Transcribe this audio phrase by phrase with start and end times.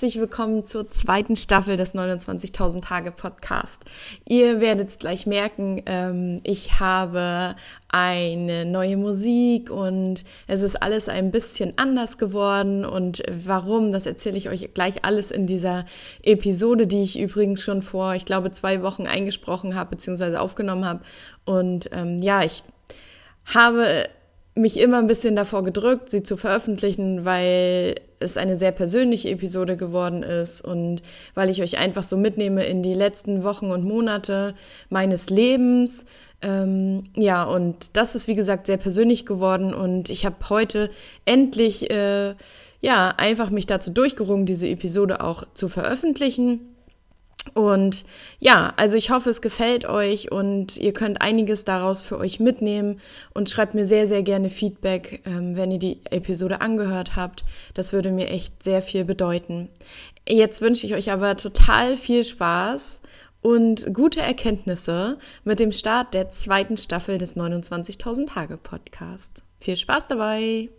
[0.00, 3.84] herzlich willkommen zur zweiten Staffel des 29.000 Tage Podcast.
[4.26, 7.54] Ihr werdet es gleich merken, ähm, ich habe
[7.90, 14.38] eine neue Musik und es ist alles ein bisschen anders geworden und warum, das erzähle
[14.38, 15.84] ich euch gleich alles in dieser
[16.22, 20.36] Episode, die ich übrigens schon vor, ich glaube, zwei Wochen eingesprochen habe bzw.
[20.36, 21.00] aufgenommen habe.
[21.44, 22.62] Und ähm, ja, ich
[23.44, 24.08] habe
[24.54, 29.76] mich immer ein bisschen davor gedrückt, sie zu veröffentlichen, weil es eine sehr persönliche Episode
[29.76, 31.02] geworden ist und
[31.34, 34.54] weil ich euch einfach so mitnehme in die letzten Wochen und Monate
[34.90, 36.04] meines Lebens.
[36.42, 40.90] Ähm, ja, und das ist wie gesagt sehr persönlich geworden und ich habe heute
[41.24, 42.34] endlich äh,
[42.80, 46.69] ja einfach mich dazu durchgerungen, diese Episode auch zu veröffentlichen.
[47.54, 48.04] Und
[48.38, 53.00] ja, also ich hoffe, es gefällt euch und ihr könnt einiges daraus für euch mitnehmen
[53.34, 57.44] und schreibt mir sehr, sehr gerne Feedback, ähm, wenn ihr die Episode angehört habt.
[57.74, 59.68] Das würde mir echt sehr viel bedeuten.
[60.28, 63.00] Jetzt wünsche ich euch aber total viel Spaß
[63.42, 69.42] und gute Erkenntnisse mit dem Start der zweiten Staffel des 29.000 Tage Podcast.
[69.60, 70.70] Viel Spaß dabei!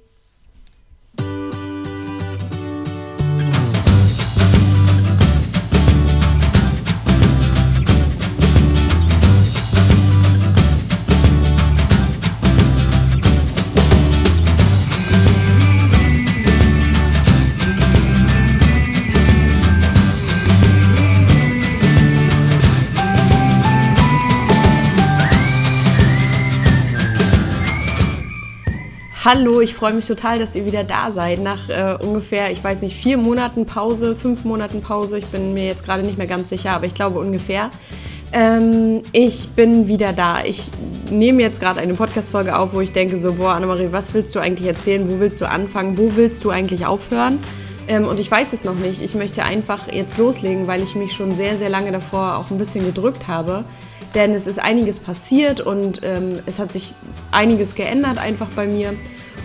[29.34, 31.40] Hallo, ich freue mich total, dass ihr wieder da seid.
[31.40, 35.18] Nach äh, ungefähr, ich weiß nicht, vier Monaten Pause, fünf Monaten Pause.
[35.18, 37.70] Ich bin mir jetzt gerade nicht mehr ganz sicher, aber ich glaube ungefähr.
[38.34, 40.44] Ähm, ich bin wieder da.
[40.44, 40.70] Ich
[41.10, 44.42] nehme jetzt gerade eine Podcast-Folge auf, wo ich denke so, boah, Annemarie, was willst du
[44.42, 45.10] eigentlich erzählen?
[45.10, 45.98] Wo willst du anfangen?
[45.98, 47.40] Wo willst du eigentlich aufhören?
[47.88, 49.02] Ähm, und ich weiß es noch nicht.
[49.02, 52.58] Ich möchte einfach jetzt loslegen, weil ich mich schon sehr, sehr lange davor auch ein
[52.58, 53.64] bisschen gedrückt habe.
[54.14, 56.94] Denn es ist einiges passiert und ähm, es hat sich
[57.32, 58.94] einiges geändert einfach bei mir.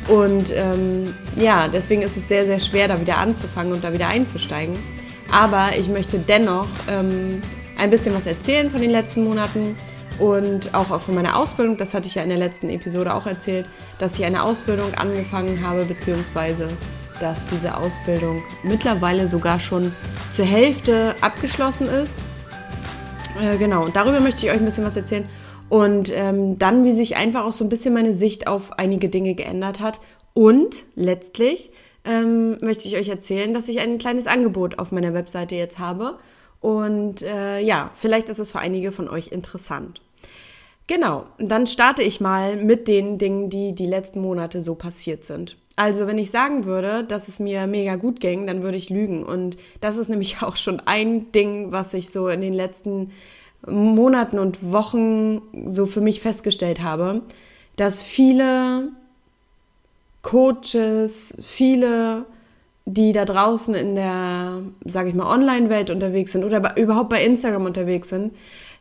[0.09, 4.09] Und ähm, ja, deswegen ist es sehr, sehr schwer, da wieder anzufangen und da wieder
[4.09, 4.77] einzusteigen.
[5.33, 7.43] Aber ich möchte dennoch ähm,
[7.79, 9.75] ein bisschen was erzählen von den letzten Monaten
[10.19, 11.77] und auch von meiner Ausbildung.
[11.77, 13.67] Das hatte ich ja in der letzten Episode auch erzählt,
[13.99, 16.69] dass ich eine Ausbildung angefangen habe, beziehungsweise
[17.21, 19.93] dass diese Ausbildung mittlerweile sogar schon
[20.31, 22.19] zur Hälfte abgeschlossen ist.
[23.43, 25.29] Äh, genau, darüber möchte ich euch ein bisschen was erzählen.
[25.69, 29.35] Und ähm, dann, wie sich einfach auch so ein bisschen meine Sicht auf einige Dinge
[29.35, 30.01] geändert hat.
[30.33, 31.71] Und letztlich
[32.05, 36.19] ähm, möchte ich euch erzählen, dass ich ein kleines Angebot auf meiner Webseite jetzt habe.
[36.61, 40.01] Und äh, ja, vielleicht ist es für einige von euch interessant.
[40.87, 45.57] Genau, dann starte ich mal mit den Dingen, die die letzten Monate so passiert sind.
[45.75, 49.25] Also, wenn ich sagen würde, dass es mir mega gut ging, dann würde ich lügen.
[49.25, 53.11] Und das ist nämlich auch schon ein Ding, was ich so in den letzten
[53.67, 57.23] Monaten und Wochen so für mich festgestellt habe,
[57.77, 58.89] dass viele
[60.23, 62.25] Coaches, viele,
[62.85, 67.65] die da draußen in der, sage ich mal, Online-Welt unterwegs sind oder überhaupt bei Instagram
[67.65, 68.33] unterwegs sind,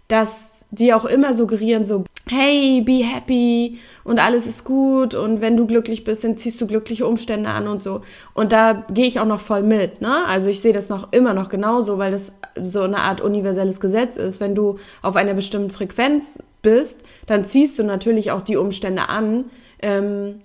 [0.07, 5.57] dass die auch immer suggerieren, so, hey, be happy und alles ist gut und wenn
[5.57, 8.01] du glücklich bist, dann ziehst du glückliche Umstände an und so.
[8.33, 10.25] Und da gehe ich auch noch voll mit, ne?
[10.27, 12.31] Also ich sehe das noch immer noch genauso, weil das
[12.61, 14.39] so eine Art universelles Gesetz ist.
[14.39, 19.45] Wenn du auf einer bestimmten Frequenz bist, dann ziehst du natürlich auch die Umstände an,
[19.81, 20.41] ähm,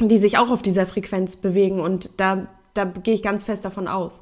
[0.00, 3.88] die sich auch auf dieser Frequenz bewegen und da, da gehe ich ganz fest davon
[3.88, 4.20] aus.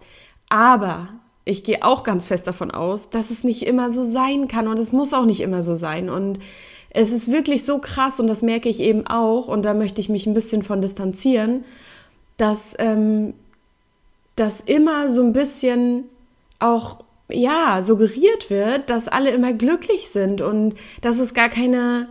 [0.49, 1.09] Aber
[1.45, 4.79] ich gehe auch ganz fest davon aus, dass es nicht immer so sein kann und
[4.79, 6.09] es muss auch nicht immer so sein.
[6.09, 6.39] Und
[6.91, 10.09] es ist wirklich so krass und das merke ich eben auch und da möchte ich
[10.09, 11.65] mich ein bisschen von distanzieren,
[12.37, 13.35] dass ähm,
[14.37, 16.05] das immer so ein bisschen
[16.59, 16.99] auch
[17.29, 22.09] ja suggeriert wird, dass alle immer glücklich sind und dass es gar keine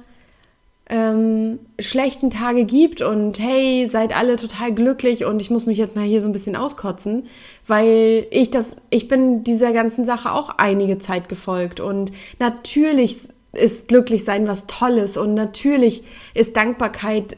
[0.91, 5.95] ähm, schlechten Tage gibt und hey, seid alle total glücklich und ich muss mich jetzt
[5.95, 7.27] mal hier so ein bisschen auskotzen,
[7.65, 13.87] weil ich das, ich bin dieser ganzen Sache auch einige Zeit gefolgt und natürlich ist
[13.87, 17.37] glücklich sein was Tolles und natürlich ist Dankbarkeit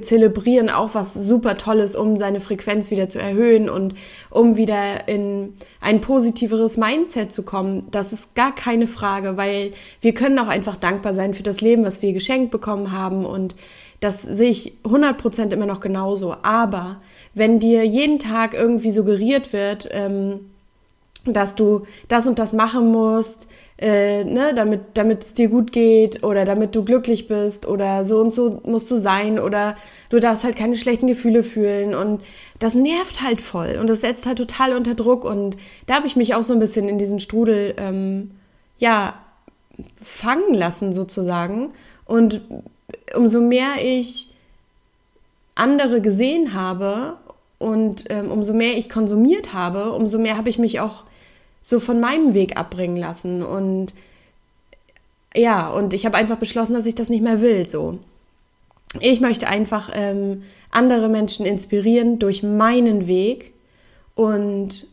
[0.00, 3.94] zelebrieren auch was super Tolles, um seine Frequenz wieder zu erhöhen und
[4.30, 7.88] um wieder in ein positiveres Mindset zu kommen.
[7.90, 11.84] Das ist gar keine Frage, weil wir können auch einfach dankbar sein für das Leben,
[11.84, 13.54] was wir geschenkt bekommen haben und
[14.02, 16.34] das sehe ich 100% immer noch genauso.
[16.42, 17.00] Aber
[17.34, 20.40] wenn dir jeden Tag irgendwie suggeriert wird, ähm,
[21.24, 23.46] dass du das und das machen musst,
[23.82, 28.20] äh, ne, damit, damit es dir gut geht oder damit du glücklich bist oder so
[28.20, 29.76] und so musst du sein oder
[30.08, 32.22] du darfst halt keine schlechten Gefühle fühlen und
[32.60, 35.56] das nervt halt voll und das setzt halt total unter Druck und
[35.88, 38.30] da habe ich mich auch so ein bisschen in diesen Strudel, ähm,
[38.78, 39.14] ja,
[40.00, 41.72] fangen lassen sozusagen
[42.04, 42.40] und
[43.16, 44.32] umso mehr ich
[45.56, 47.14] andere gesehen habe
[47.58, 51.04] und ähm, umso mehr ich konsumiert habe, umso mehr habe ich mich auch
[51.62, 53.42] so von meinem Weg abbringen lassen.
[53.42, 53.94] Und
[55.34, 57.68] ja, und ich habe einfach beschlossen, dass ich das nicht mehr will.
[57.68, 57.98] So.
[59.00, 63.54] Ich möchte einfach ähm, andere Menschen inspirieren durch meinen Weg
[64.14, 64.86] und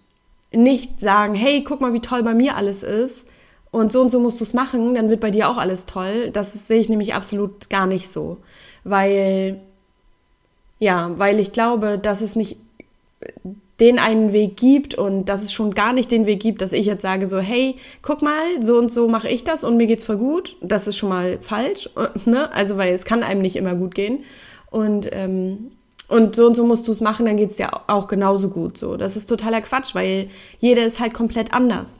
[0.52, 3.28] nicht sagen, hey, guck mal, wie toll bei mir alles ist
[3.72, 6.32] und so und so musst du es machen, dann wird bei dir auch alles toll.
[6.32, 8.38] Das sehe ich nämlich absolut gar nicht so,
[8.84, 9.60] weil
[10.80, 12.58] ja, weil ich glaube, dass es nicht
[13.80, 16.86] den einen Weg gibt und dass es schon gar nicht den Weg gibt, dass ich
[16.86, 20.04] jetzt sage so, hey, guck mal, so und so mache ich das und mir geht's
[20.04, 20.58] voll gut.
[20.62, 21.90] Das ist schon mal falsch,
[22.26, 22.52] ne?
[22.54, 24.24] Also weil es kann einem nicht immer gut gehen
[24.70, 25.72] und ähm,
[26.08, 28.78] und so und so musst du es machen, dann geht's dir auch genauso gut.
[28.78, 30.28] So, das ist totaler Quatsch, weil
[30.58, 31.98] jeder ist halt komplett anders.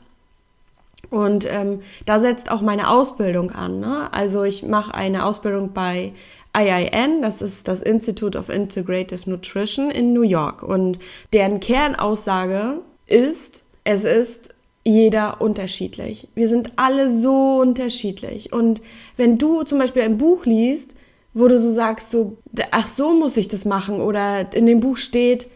[1.10, 3.80] Und ähm, da setzt auch meine Ausbildung an.
[3.80, 4.08] Ne?
[4.12, 6.12] Also ich mache eine Ausbildung bei
[6.56, 10.62] IIN, das ist das Institute of Integrative Nutrition in New York.
[10.62, 10.98] Und
[11.32, 14.54] deren Kernaussage ist, es ist
[14.84, 16.28] jeder unterschiedlich.
[16.34, 18.52] Wir sind alle so unterschiedlich.
[18.52, 18.82] Und
[19.16, 20.96] wenn du zum Beispiel ein Buch liest,
[21.34, 22.38] wo du so sagst, so,
[22.70, 25.48] ach so muss ich das machen, oder in dem Buch steht,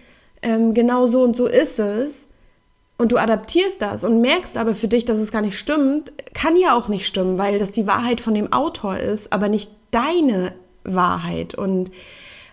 [0.42, 2.28] ähm, genau so und so ist es,
[2.96, 6.56] und du adaptierst das und merkst aber für dich, dass es gar nicht stimmt, kann
[6.56, 10.52] ja auch nicht stimmen, weil das die Wahrheit von dem Autor ist, aber nicht deine
[10.84, 11.54] Wahrheit.
[11.54, 11.90] Und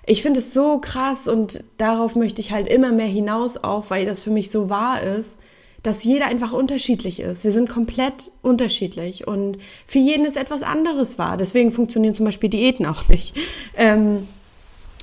[0.06, 4.06] ich finde es so krass und darauf möchte ich halt immer mehr hinaus auch, weil
[4.06, 5.38] das für mich so wahr ist,
[5.84, 7.44] dass jeder einfach unterschiedlich ist.
[7.44, 9.58] Wir sind komplett unterschiedlich und
[9.88, 11.38] für jeden ist etwas anderes wahr.
[11.38, 13.36] Deswegen funktionieren zum Beispiel Diäten auch nicht.
[13.76, 14.28] Ähm,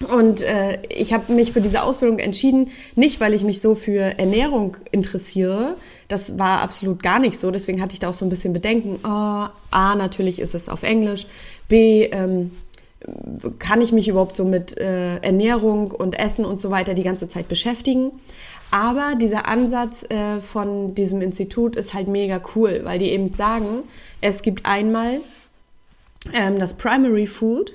[0.06, 4.18] und äh, ich habe mich für diese Ausbildung entschieden, nicht weil ich mich so für
[4.18, 5.74] Ernährung interessiere.
[6.06, 7.50] Das war absolut gar nicht so.
[7.50, 9.00] Deswegen hatte ich da auch so ein bisschen Bedenken.
[9.02, 11.26] Oh, A, natürlich ist es auf Englisch.
[11.68, 12.52] B, ähm,
[13.58, 17.28] kann ich mich überhaupt so mit äh, Ernährung und Essen und so weiter die ganze
[17.28, 18.12] Zeit beschäftigen.
[18.70, 23.84] Aber dieser Ansatz äh, von diesem Institut ist halt mega cool, weil die eben sagen,
[24.20, 25.20] es gibt einmal
[26.34, 27.72] ähm, das Primary Food,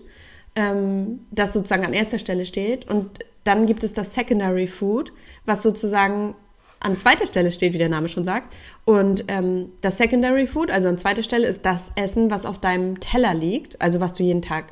[0.56, 3.10] ähm, das sozusagen an erster Stelle steht, und
[3.44, 5.12] dann gibt es das Secondary Food,
[5.46, 6.36] was sozusagen
[6.80, 8.54] an zweiter Stelle steht, wie der Name schon sagt.
[8.86, 13.00] Und ähm, das Secondary Food, also an zweiter Stelle, ist das Essen, was auf deinem
[13.00, 14.66] Teller liegt, also was du jeden Tag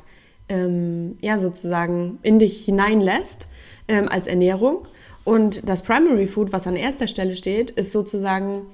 [0.52, 3.48] ähm, ja, sozusagen in dich hineinlässt
[3.88, 4.86] ähm, als Ernährung.
[5.24, 8.66] Und das Primary Food, was an erster Stelle steht, ist sozusagen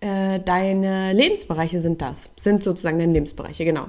[0.00, 3.86] äh, deine Lebensbereiche sind das, sind sozusagen deine Lebensbereiche, genau.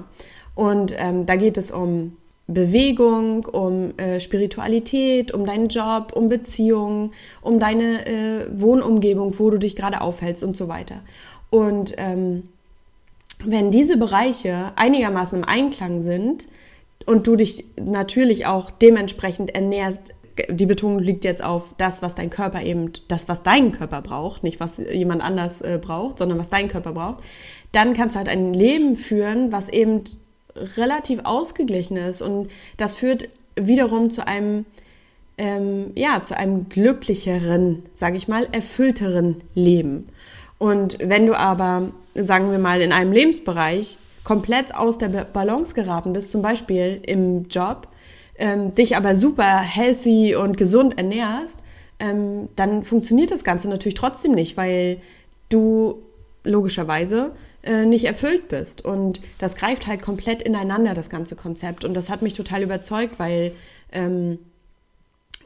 [0.54, 2.16] Und ähm, da geht es um
[2.48, 7.12] Bewegung, um äh, Spiritualität, um deinen Job, um Beziehungen,
[7.42, 11.02] um deine äh, Wohnumgebung, wo du dich gerade aufhältst und so weiter.
[11.50, 12.44] Und ähm,
[13.44, 16.48] wenn diese Bereiche einigermaßen im Einklang sind,
[17.08, 20.12] und du dich natürlich auch dementsprechend ernährst.
[20.50, 24.44] Die Betonung liegt jetzt auf das, was dein Körper eben, das, was dein Körper braucht,
[24.44, 27.24] nicht was jemand anders äh, braucht, sondern was dein Körper braucht.
[27.72, 30.04] Dann kannst du halt ein Leben führen, was eben
[30.76, 34.66] relativ ausgeglichen ist und das führt wiederum zu einem
[35.38, 40.08] ähm, ja zu einem glücklicheren, sage ich mal, erfüllteren Leben.
[40.58, 43.96] Und wenn du aber, sagen wir mal, in einem Lebensbereich
[44.28, 47.88] komplett aus der Balance geraten bist, zum Beispiel im Job,
[48.36, 51.60] ähm, dich aber super healthy und gesund ernährst,
[51.98, 55.00] ähm, dann funktioniert das Ganze natürlich trotzdem nicht, weil
[55.48, 56.02] du
[56.44, 57.30] logischerweise
[57.62, 58.84] äh, nicht erfüllt bist.
[58.84, 61.82] Und das greift halt komplett ineinander, das ganze Konzept.
[61.82, 63.52] Und das hat mich total überzeugt, weil
[63.92, 64.38] ähm,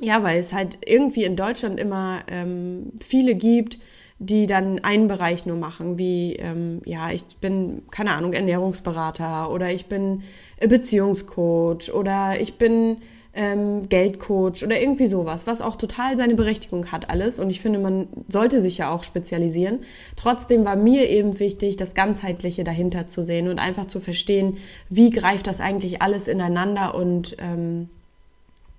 [0.01, 3.79] ja, weil es halt irgendwie in Deutschland immer ähm, viele gibt,
[4.23, 9.73] die dann einen Bereich nur machen, wie, ähm, ja, ich bin, keine Ahnung, Ernährungsberater oder
[9.73, 10.23] ich bin
[10.61, 12.99] Beziehungscoach oder ich bin
[13.35, 17.41] ähm, Geldcoach oder irgendwie sowas, was auch total seine Berechtigung hat alles.
[17.41, 19.81] Und ich finde, man sollte sich ja auch spezialisieren.
[20.15, 25.11] Trotzdem war mir eben wichtig, das Ganzheitliche dahinter zu sehen und einfach zu verstehen, wie
[25.11, 27.89] greift das eigentlich alles ineinander und ähm,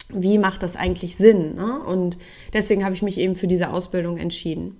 [0.09, 1.55] wie macht das eigentlich Sinn.
[1.55, 1.79] Ne?
[1.79, 2.17] Und
[2.53, 4.77] deswegen habe ich mich eben für diese Ausbildung entschieden.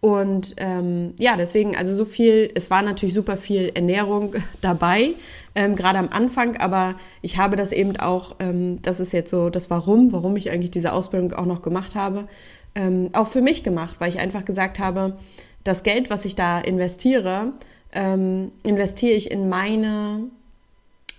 [0.00, 5.10] Und ähm, ja, deswegen, also so viel, es war natürlich super viel Ernährung dabei,
[5.54, 9.50] ähm, gerade am Anfang, aber ich habe das eben auch, ähm, das ist jetzt so
[9.50, 12.28] das Warum, warum ich eigentlich diese Ausbildung auch noch gemacht habe,
[12.76, 15.16] ähm, auch für mich gemacht, weil ich einfach gesagt habe,
[15.64, 17.52] das Geld, was ich da investiere,
[17.92, 20.24] ähm, investiere ich in meine,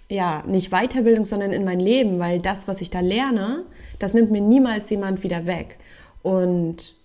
[0.08, 3.64] ja, nicht Weiterbildung, sondern in mein Leben, weil das, was ich da lerne,
[4.00, 5.78] das nimmt mir niemals jemand wieder weg.
[6.22, 6.96] Und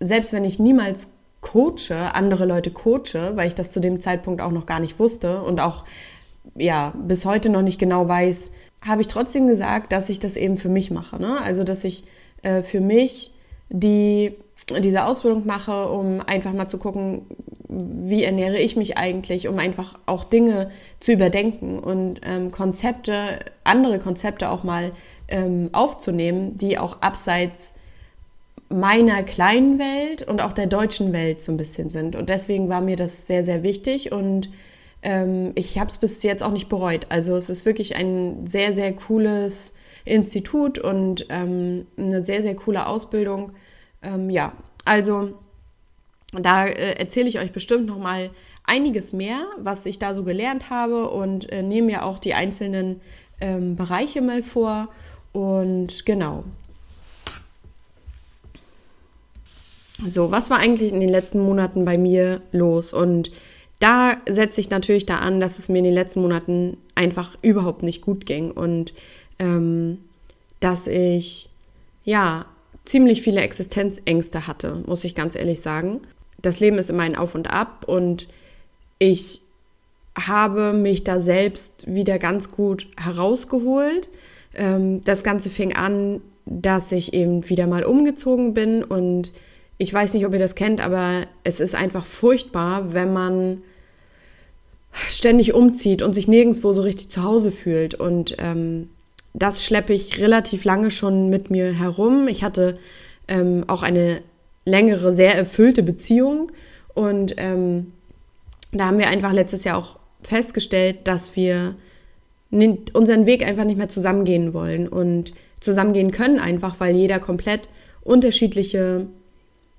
[0.00, 1.08] selbst wenn ich niemals
[1.40, 5.42] coache, andere Leute coache, weil ich das zu dem Zeitpunkt auch noch gar nicht wusste
[5.42, 5.84] und auch
[6.56, 8.50] ja bis heute noch nicht genau weiß,
[8.84, 11.20] habe ich trotzdem gesagt, dass ich das eben für mich mache.
[11.20, 11.40] Ne?
[11.40, 12.04] Also dass ich
[12.42, 13.34] äh, für mich
[13.70, 14.34] die
[14.82, 17.22] diese Ausbildung mache, um einfach mal zu gucken,
[17.68, 23.98] wie ernähre ich mich eigentlich, um einfach auch Dinge zu überdenken und ähm, Konzepte, andere
[23.98, 24.92] Konzepte auch mal
[25.28, 27.72] ähm, aufzunehmen, die auch abseits
[28.68, 32.16] meiner kleinen Welt und auch der deutschen Welt so ein bisschen sind.
[32.16, 34.50] Und deswegen war mir das sehr, sehr wichtig und
[35.02, 37.06] ähm, ich habe es bis jetzt auch nicht bereut.
[37.08, 39.72] Also es ist wirklich ein sehr, sehr cooles
[40.04, 43.52] Institut und ähm, eine sehr, sehr coole Ausbildung.
[44.02, 44.52] Ähm, ja,
[44.84, 45.34] also
[46.32, 48.30] da äh, erzähle ich euch bestimmt noch mal
[48.64, 53.00] einiges mehr, was ich da so gelernt habe und äh, nehme ja auch die einzelnen
[53.40, 54.88] ähm, Bereiche mal vor.
[55.32, 56.44] Und genau,
[60.06, 62.92] So, was war eigentlich in den letzten Monaten bei mir los?
[62.92, 63.32] Und
[63.80, 67.82] da setze ich natürlich da an, dass es mir in den letzten Monaten einfach überhaupt
[67.82, 68.92] nicht gut ging und
[69.38, 69.98] ähm,
[70.60, 71.48] dass ich
[72.04, 72.46] ja
[72.84, 76.00] ziemlich viele Existenzängste hatte, muss ich ganz ehrlich sagen.
[76.40, 78.28] Das Leben ist immer ein Auf und Ab und
[78.98, 79.42] ich
[80.16, 84.08] habe mich da selbst wieder ganz gut herausgeholt.
[84.54, 89.32] Ähm, das Ganze fing an, dass ich eben wieder mal umgezogen bin und
[89.78, 93.62] ich weiß nicht, ob ihr das kennt, aber es ist einfach furchtbar, wenn man
[94.92, 97.94] ständig umzieht und sich nirgendwo so richtig zu Hause fühlt.
[97.94, 98.90] Und ähm,
[99.34, 102.26] das schleppe ich relativ lange schon mit mir herum.
[102.26, 102.78] Ich hatte
[103.28, 104.20] ähm, auch eine
[104.64, 106.50] längere, sehr erfüllte Beziehung.
[106.94, 107.92] Und ähm,
[108.72, 111.76] da haben wir einfach letztes Jahr auch festgestellt, dass wir
[112.50, 117.68] unseren Weg einfach nicht mehr zusammengehen wollen und zusammengehen können, einfach weil jeder komplett
[118.02, 119.06] unterschiedliche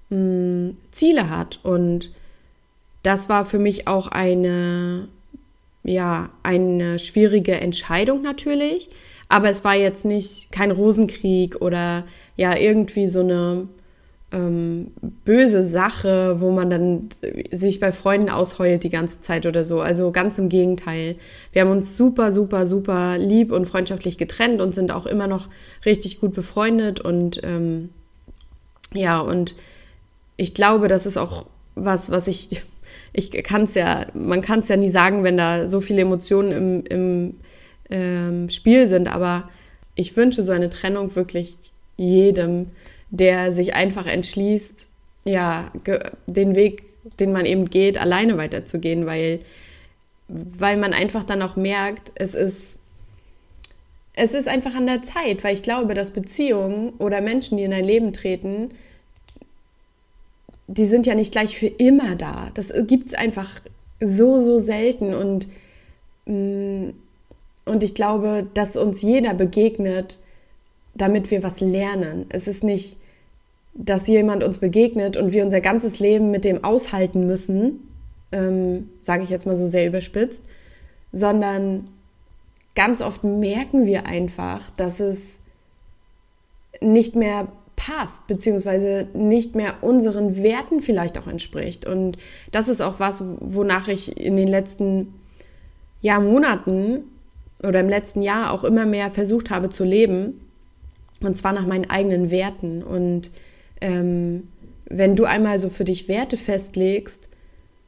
[0.09, 1.59] mh, Ziele hat.
[1.63, 2.11] Und
[3.03, 5.07] das war für mich auch eine,
[5.83, 8.89] ja, eine schwierige Entscheidung natürlich.
[9.29, 13.67] Aber es war jetzt nicht kein Rosenkrieg oder ja, irgendwie so eine
[14.31, 14.91] ähm,
[15.25, 17.09] böse Sache, wo man dann
[17.51, 19.81] sich bei Freunden ausheult die ganze Zeit oder so.
[19.81, 21.15] Also ganz im Gegenteil.
[21.51, 25.47] Wir haben uns super, super, super lieb und freundschaftlich getrennt und sind auch immer noch
[25.85, 27.89] richtig gut befreundet und ähm,
[28.93, 29.55] ja, und
[30.39, 32.49] ich glaube, das ist auch was, was ich,
[33.11, 36.51] ich kann es ja, man kann es ja nie sagen, wenn da so viele Emotionen
[36.51, 37.39] im, im
[37.89, 39.49] ähm, Spiel sind, aber
[39.95, 41.57] ich wünsche so eine Trennung wirklich
[41.97, 42.67] jedem,
[43.09, 44.87] der sich einfach entschließt,
[45.25, 45.73] ja,
[46.27, 46.83] den Weg,
[47.19, 49.39] den man eben geht, alleine weiterzugehen, weil,
[50.29, 52.79] weil man einfach dann auch merkt, es ist,
[54.13, 57.71] es ist einfach an der Zeit, weil ich glaube, dass Beziehungen oder Menschen, die in
[57.71, 58.69] dein Leben treten,
[60.69, 62.51] die sind ja nicht gleich für immer da.
[62.53, 63.59] Das gibt es einfach
[63.99, 65.15] so, so selten.
[65.15, 65.47] Und,
[66.25, 66.89] mm,
[67.65, 70.19] und ich glaube, dass uns jeder begegnet,
[70.93, 72.25] damit wir was lernen.
[72.29, 72.97] Es ist nicht,
[73.73, 77.87] dass jemand uns begegnet und wir unser ganzes Leben mit dem aushalten müssen,
[78.31, 80.43] ähm, sage ich jetzt mal so sehr überspitzt,
[81.11, 81.85] sondern
[82.75, 85.39] ganz oft merken wir einfach, dass es
[86.79, 87.47] nicht mehr
[87.79, 91.85] passt, beziehungsweise nicht mehr unseren Werten vielleicht auch entspricht.
[91.85, 92.17] Und
[92.51, 95.13] das ist auch was, wonach ich in den letzten
[96.01, 97.05] ja, Monaten
[97.63, 100.41] oder im letzten Jahr auch immer mehr versucht habe zu leben.
[101.21, 102.83] Und zwar nach meinen eigenen Werten.
[102.83, 103.31] Und
[103.79, 104.49] ähm,
[104.85, 107.29] wenn du einmal so für dich Werte festlegst,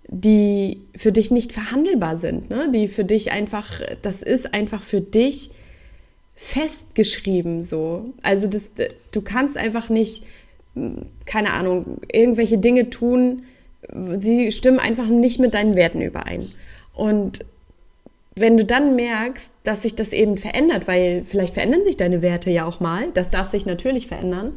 [0.08, 2.72] die für dich nicht verhandelbar sind, ne?
[2.74, 5.52] die für dich einfach, das ist einfach für dich
[6.44, 8.14] festgeschrieben so.
[8.24, 8.72] Also das,
[9.12, 10.24] du kannst einfach nicht,
[11.26, 13.44] keine Ahnung, irgendwelche Dinge tun,
[14.20, 16.44] sie stimmen einfach nicht mit deinen Werten überein.
[16.96, 17.46] Und
[18.36, 22.50] wenn du dann merkst, dass sich das eben verändert, weil vielleicht verändern sich deine Werte
[22.50, 24.54] ja auch mal, das darf sich natürlich verändern,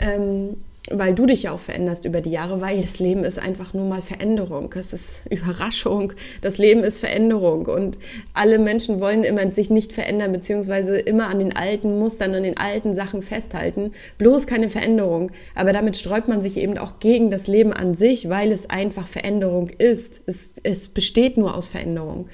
[0.00, 0.56] ähm,
[0.88, 3.86] weil du dich ja auch veränderst über die Jahre, weil das Leben ist einfach nur
[3.86, 4.72] mal Veränderung.
[4.74, 6.14] Es ist Überraschung.
[6.40, 7.66] Das Leben ist Veränderung.
[7.66, 7.98] Und
[8.32, 12.56] alle Menschen wollen immer sich nicht verändern, beziehungsweise immer an den alten Mustern, an den
[12.56, 13.92] alten Sachen festhalten.
[14.16, 15.30] Bloß keine Veränderung.
[15.54, 19.06] Aber damit sträubt man sich eben auch gegen das Leben an sich, weil es einfach
[19.06, 20.22] Veränderung ist.
[20.26, 22.28] Es, es besteht nur aus Veränderung.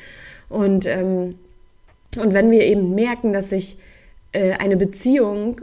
[0.49, 1.35] Und, ähm,
[2.17, 3.79] und wenn wir eben merken, dass sich
[4.31, 5.61] äh, eine Beziehung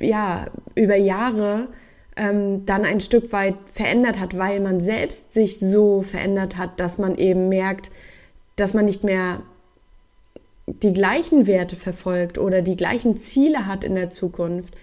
[0.00, 1.68] ja über Jahre
[2.16, 6.98] ähm, dann ein Stück weit verändert hat, weil man selbst sich so verändert hat, dass
[6.98, 7.90] man eben merkt,
[8.56, 9.42] dass man nicht mehr
[10.66, 14.74] die gleichen Werte verfolgt oder die gleichen Ziele hat in der Zukunft,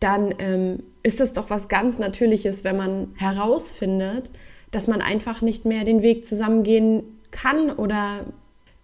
[0.00, 4.30] dann ähm, ist das doch was ganz Natürliches, wenn man herausfindet,
[4.70, 8.26] dass man einfach nicht mehr den Weg zusammengehen kann oder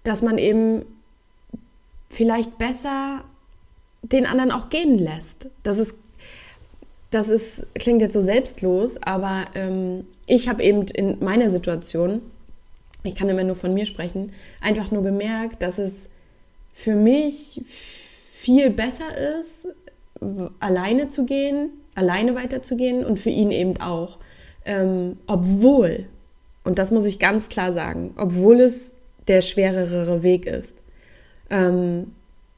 [0.05, 0.85] dass man eben
[2.09, 3.25] vielleicht besser
[4.03, 5.49] den anderen auch gehen lässt.
[5.63, 5.97] Das ist,
[7.11, 12.21] das ist, klingt jetzt so selbstlos, aber ähm, ich habe eben in meiner Situation,
[13.03, 16.11] ich kann immer nur von mir sprechen, einfach nur gemerkt, dass es
[16.75, 17.63] für mich
[18.33, 19.69] viel besser ist,
[20.61, 24.19] alleine zu gehen, alleine weiterzugehen und für ihn eben auch.
[24.65, 26.07] Ähm, obwohl,
[26.65, 28.95] und das muss ich ganz klar sagen, obwohl es
[29.27, 30.83] der schwerere Weg ist.
[31.51, 32.13] Ähm,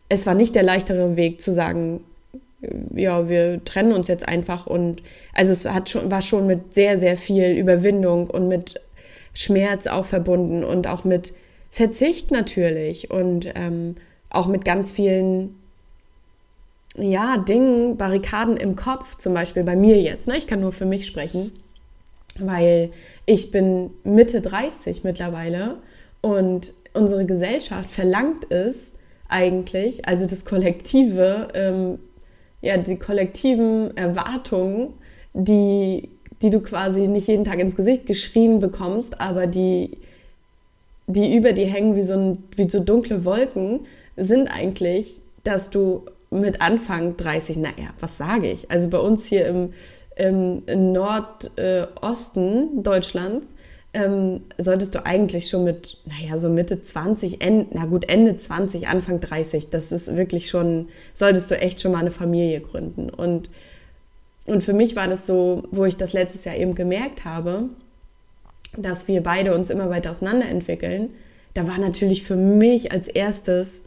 [0.09, 2.03] es war nicht der leichtere Weg zu sagen,
[2.95, 5.03] ja, wir trennen uns jetzt einfach und
[5.35, 8.81] also es hat schon, war schon mit sehr, sehr viel Überwindung und mit
[9.33, 11.33] Schmerz auch verbunden und auch mit
[11.71, 13.97] Verzicht natürlich und ähm,
[14.29, 15.57] auch mit ganz vielen
[16.97, 20.27] ja, Dingen, Barrikaden im Kopf, zum Beispiel bei mir jetzt.
[20.27, 20.37] Ne?
[20.37, 21.53] Ich kann nur für mich sprechen,
[22.39, 22.91] weil
[23.27, 25.77] ich bin Mitte 30 mittlerweile
[26.21, 28.91] und unsere Gesellschaft verlangt es
[29.29, 32.01] eigentlich, also das Kollektive, ähm,
[32.63, 34.95] ja, die kollektiven Erwartungen,
[35.33, 36.09] die,
[36.43, 39.99] die du quasi nicht jeden Tag ins Gesicht geschrien bekommst, aber die,
[41.07, 43.81] die über dir hängen wie so, ein, wie so dunkle Wolken,
[44.17, 48.71] sind eigentlich, dass du mit Anfang 30, naja, was sage ich?
[48.71, 49.73] Also bei uns hier im,
[50.17, 53.55] im Nordosten Deutschlands
[53.93, 58.87] ähm, solltest du eigentlich schon mit, naja, so Mitte 20, Ende, na gut, Ende 20,
[58.87, 63.11] Anfang 30, das ist wirklich schon, solltest du echt schon mal eine Familie gründen.
[63.11, 63.51] Und,
[64.47, 67.65] und für mich war das so, wo ich das letztes Jahr eben gemerkt habe,
[68.77, 71.11] dass wir beide uns immer weiter auseinanderentwickeln,
[71.55, 73.83] da war natürlich für mich als erstes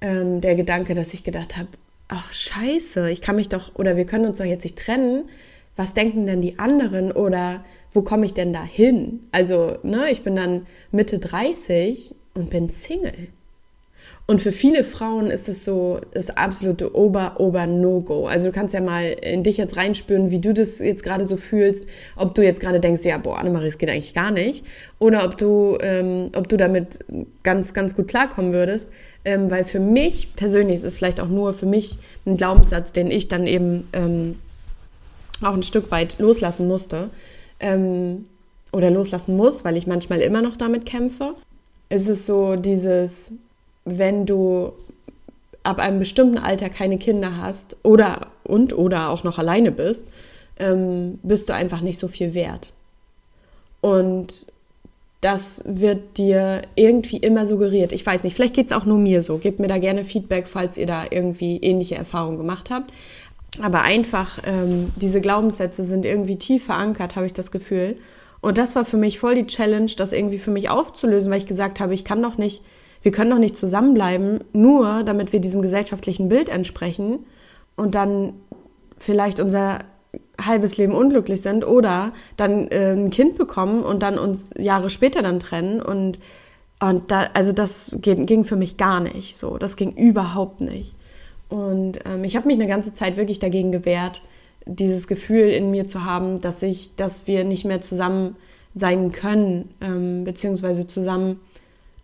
[0.00, 1.68] ähm, der Gedanke, dass ich gedacht habe,
[2.08, 5.28] ach scheiße, ich kann mich doch, oder wir können uns doch jetzt nicht trennen.
[5.76, 7.12] Was denken denn die anderen?
[7.12, 9.20] Oder wo komme ich denn da hin?
[9.32, 13.28] Also, ne, ich bin dann Mitte 30 und bin Single.
[14.26, 18.26] Und für viele Frauen ist es so das absolute Ober-Ober-No-Go.
[18.28, 21.36] Also du kannst ja mal in dich jetzt reinspüren, wie du das jetzt gerade so
[21.36, 21.86] fühlst.
[22.16, 24.64] Ob du jetzt gerade denkst, ja, boah, Annemarie, es geht eigentlich gar nicht.
[25.00, 27.00] Oder ob du, ähm, ob du damit
[27.42, 28.88] ganz, ganz gut klarkommen würdest.
[29.24, 33.10] Ähm, weil für mich persönlich ist es vielleicht auch nur für mich ein Glaubenssatz, den
[33.10, 34.36] ich dann eben ähm,
[35.44, 37.10] auch ein Stück weit loslassen musste
[37.60, 38.26] ähm,
[38.72, 41.34] oder loslassen muss, weil ich manchmal immer noch damit kämpfe.
[41.88, 43.32] Es ist so dieses,
[43.84, 44.72] wenn du
[45.62, 50.04] ab einem bestimmten Alter keine Kinder hast oder und oder auch noch alleine bist,
[50.58, 52.72] ähm, bist du einfach nicht so viel wert.
[53.80, 54.46] Und
[55.22, 57.92] das wird dir irgendwie immer suggeriert.
[57.92, 59.38] Ich weiß nicht, vielleicht geht es auch nur mir so.
[59.38, 62.92] Gebt mir da gerne Feedback, falls ihr da irgendwie ähnliche Erfahrungen gemacht habt.
[63.60, 67.96] Aber einfach, ähm, diese Glaubenssätze sind irgendwie tief verankert, habe ich das Gefühl.
[68.40, 71.46] Und das war für mich voll die Challenge, das irgendwie für mich aufzulösen, weil ich
[71.46, 72.64] gesagt habe, ich kann doch nicht,
[73.02, 77.20] wir können doch nicht zusammenbleiben, nur damit wir diesem gesellschaftlichen Bild entsprechen
[77.76, 78.32] und dann
[78.96, 79.80] vielleicht unser
[80.40, 85.22] halbes Leben unglücklich sind oder dann äh, ein Kind bekommen und dann uns Jahre später
[85.22, 86.18] dann trennen und
[86.80, 89.56] und da, also das ging, ging für mich gar nicht so.
[89.56, 90.96] Das ging überhaupt nicht.
[91.52, 94.22] Und ähm, ich habe mich eine ganze Zeit wirklich dagegen gewehrt,
[94.64, 98.36] dieses Gefühl in mir zu haben, dass ich, dass wir nicht mehr zusammen
[98.72, 101.40] sein können, ähm, beziehungsweise zusammen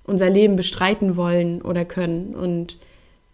[0.04, 2.34] unser Leben bestreiten wollen oder können.
[2.34, 2.76] Und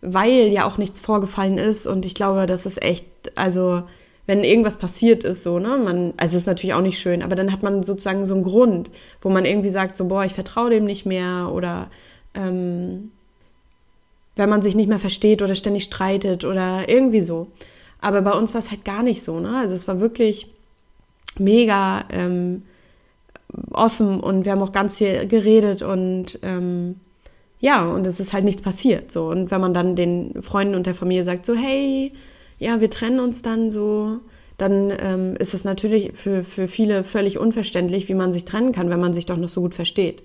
[0.03, 3.83] weil ja auch nichts vorgefallen ist und ich glaube, das ist echt, also
[4.27, 7.51] wenn irgendwas passiert ist, so, ne, man, also ist natürlich auch nicht schön, aber dann
[7.51, 8.89] hat man sozusagen so einen Grund,
[9.21, 11.91] wo man irgendwie sagt, so, boah, ich vertraue dem nicht mehr oder
[12.35, 13.11] ähm,
[14.37, 17.49] wenn man sich nicht mehr versteht oder ständig streitet oder irgendwie so.
[18.01, 19.41] Aber bei uns war es halt gar nicht so.
[19.41, 19.57] Ne?
[19.57, 20.49] Also es war wirklich
[21.39, 22.63] mega ähm,
[23.71, 26.97] offen und wir haben auch ganz viel geredet und ähm,
[27.61, 29.11] ja, und es ist halt nichts passiert.
[29.11, 29.29] So.
[29.29, 32.13] Und wenn man dann den Freunden und der Familie sagt, so, hey,
[32.59, 34.19] ja, wir trennen uns dann so,
[34.59, 38.91] dann ähm, ist es natürlich für, für viele völlig unverständlich, wie man sich trennen kann,
[38.91, 40.23] wenn man sich doch noch so gut versteht.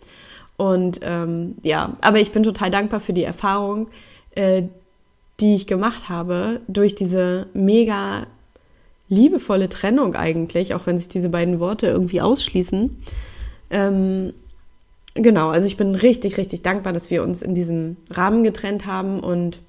[0.60, 3.88] Und ähm, ja, aber ich bin total dankbar für die Erfahrung,
[4.32, 4.64] äh,
[5.40, 8.28] die ich gemacht habe, durch diese mega
[9.08, 13.02] liebevolle Trennung eigentlich, auch wenn sich diese beiden Worte irgendwie ausschließen.
[13.70, 14.34] Ähm,
[15.14, 19.22] genau, also ich bin richtig, richtig dankbar, dass wir uns in diesem Rahmen getrennt haben
[19.22, 19.62] und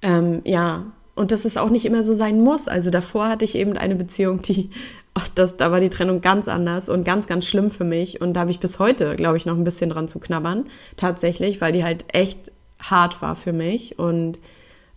[0.00, 2.68] ähm, ja, und dass es auch nicht immer so sein muss.
[2.68, 4.70] Also davor hatte ich eben eine Beziehung, die,
[5.34, 8.20] das, da war die Trennung ganz anders und ganz, ganz schlimm für mich.
[8.20, 10.64] Und da habe ich bis heute, glaube ich, noch ein bisschen dran zu knabbern,
[10.96, 13.98] tatsächlich, weil die halt echt hart war für mich.
[13.98, 14.38] Und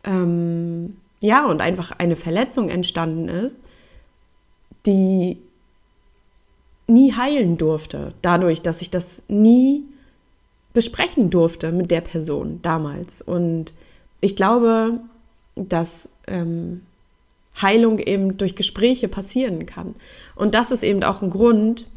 [0.03, 3.63] ähm, ja, und einfach eine Verletzung entstanden ist,
[4.85, 5.37] die
[6.87, 9.83] nie heilen durfte, dadurch, dass ich das nie
[10.73, 13.21] besprechen durfte mit der Person damals.
[13.21, 13.73] Und
[14.21, 14.99] ich glaube,
[15.55, 16.81] dass ähm,
[17.61, 19.95] Heilung eben durch Gespräche passieren kann.
[20.35, 21.87] Und das ist eben auch ein Grund,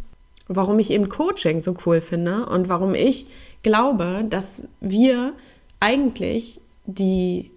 [0.48, 3.26] warum ich eben Coaching so cool finde und warum ich
[3.62, 5.34] glaube, dass wir
[5.80, 7.50] eigentlich die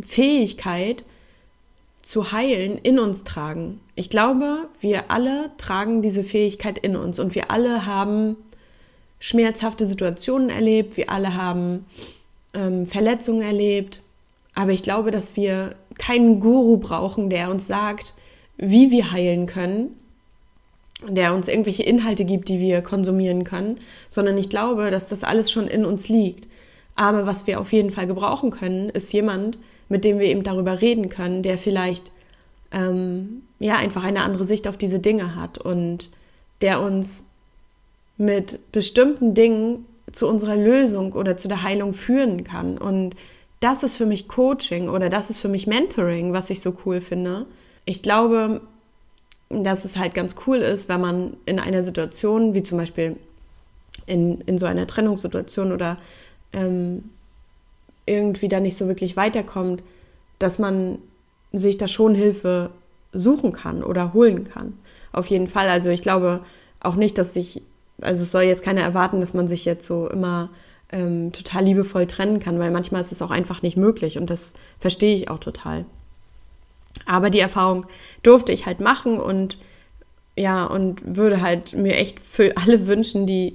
[0.00, 1.04] Fähigkeit
[2.02, 3.80] zu heilen in uns tragen.
[3.94, 8.36] Ich glaube, wir alle tragen diese Fähigkeit in uns und wir alle haben
[9.20, 11.86] schmerzhafte Situationen erlebt, wir alle haben
[12.54, 14.02] ähm, Verletzungen erlebt,
[14.54, 18.14] aber ich glaube, dass wir keinen Guru brauchen, der uns sagt,
[18.56, 19.96] wie wir heilen können,
[21.08, 23.78] der uns irgendwelche Inhalte gibt, die wir konsumieren können,
[24.08, 26.46] sondern ich glaube, dass das alles schon in uns liegt.
[26.94, 30.80] Aber was wir auf jeden Fall gebrauchen können, ist jemand, mit dem wir eben darüber
[30.80, 32.12] reden können, der vielleicht
[32.70, 36.08] ähm, ja einfach eine andere Sicht auf diese Dinge hat und
[36.60, 37.24] der uns
[38.16, 42.78] mit bestimmten Dingen zu unserer Lösung oder zu der Heilung führen kann.
[42.78, 43.16] Und
[43.62, 47.00] das ist für mich Coaching oder das ist für mich Mentoring, was ich so cool
[47.00, 47.46] finde.
[47.84, 48.60] Ich glaube,
[49.50, 53.16] dass es halt ganz cool ist, wenn man in einer Situation, wie zum Beispiel
[54.06, 55.96] in, in so einer Trennungssituation oder
[56.52, 57.10] ähm,
[58.04, 59.82] irgendwie da nicht so wirklich weiterkommt,
[60.40, 60.98] dass man
[61.52, 62.70] sich da schon Hilfe
[63.12, 64.76] suchen kann oder holen kann.
[65.12, 65.68] Auf jeden Fall.
[65.68, 66.40] Also ich glaube
[66.80, 67.62] auch nicht, dass sich,
[68.00, 70.48] also es soll jetzt keiner erwarten, dass man sich jetzt so immer
[70.92, 74.52] ähm, total liebevoll trennen kann, weil manchmal ist es auch einfach nicht möglich und das
[74.78, 75.84] verstehe ich auch total.
[77.06, 77.86] Aber die Erfahrung
[78.22, 79.58] durfte ich halt machen und
[80.36, 83.54] ja, und würde halt mir echt für alle wünschen, die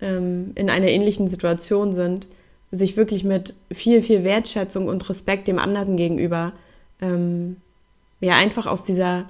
[0.00, 2.26] ähm, in einer ähnlichen Situation sind,
[2.70, 6.52] sich wirklich mit viel, viel Wertschätzung und Respekt dem anderen gegenüber
[7.00, 7.56] ähm,
[8.20, 9.28] ja einfach aus dieser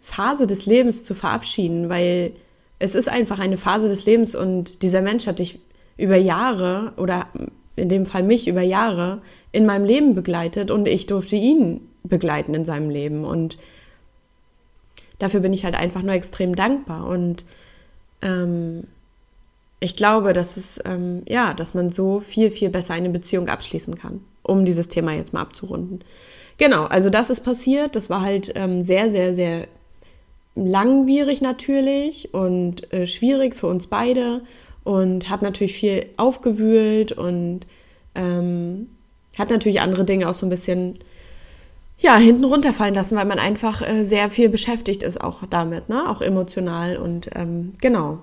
[0.00, 2.32] Phase des Lebens zu verabschieden, weil
[2.78, 5.58] es ist einfach eine Phase des Lebens und dieser Mensch hat dich
[5.96, 7.26] über Jahre oder
[7.76, 9.20] in dem Fall mich über Jahre
[9.52, 13.58] in meinem Leben begleitet und ich durfte ihn begleiten in seinem Leben und
[15.18, 17.44] dafür bin ich halt einfach nur extrem dankbar und
[18.22, 18.84] ähm,
[19.80, 23.96] ich glaube, dass es ähm, ja, dass man so viel viel besser eine Beziehung abschließen
[23.96, 26.00] kann, um dieses Thema jetzt mal abzurunden.
[26.58, 27.94] Genau, also das ist passiert.
[27.94, 29.68] Das war halt ähm, sehr sehr sehr
[30.54, 34.40] langwierig natürlich und äh, schwierig für uns beide
[34.86, 37.62] und habe natürlich viel aufgewühlt und
[38.14, 38.88] ähm,
[39.36, 41.00] hat natürlich andere Dinge auch so ein bisschen
[41.98, 46.08] ja hinten runterfallen lassen, weil man einfach äh, sehr viel beschäftigt ist auch damit, ne,
[46.08, 48.18] auch emotional und ähm, genau.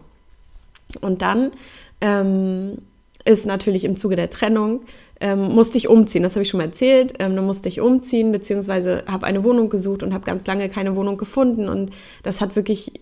[1.02, 1.52] Und dann
[2.00, 2.78] ähm,
[3.26, 4.84] ist natürlich im Zuge der Trennung
[5.20, 6.24] ähm, musste ich umziehen.
[6.24, 7.16] Das habe ich schon mal erzählt.
[7.20, 10.96] Ähm, dann musste ich umziehen beziehungsweise habe eine Wohnung gesucht und habe ganz lange keine
[10.96, 11.92] Wohnung gefunden und
[12.24, 12.94] das hat wirklich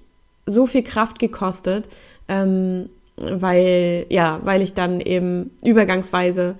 [0.47, 1.85] so viel Kraft gekostet.
[2.27, 6.55] Ähm, weil, ja, weil ich dann eben übergangsweise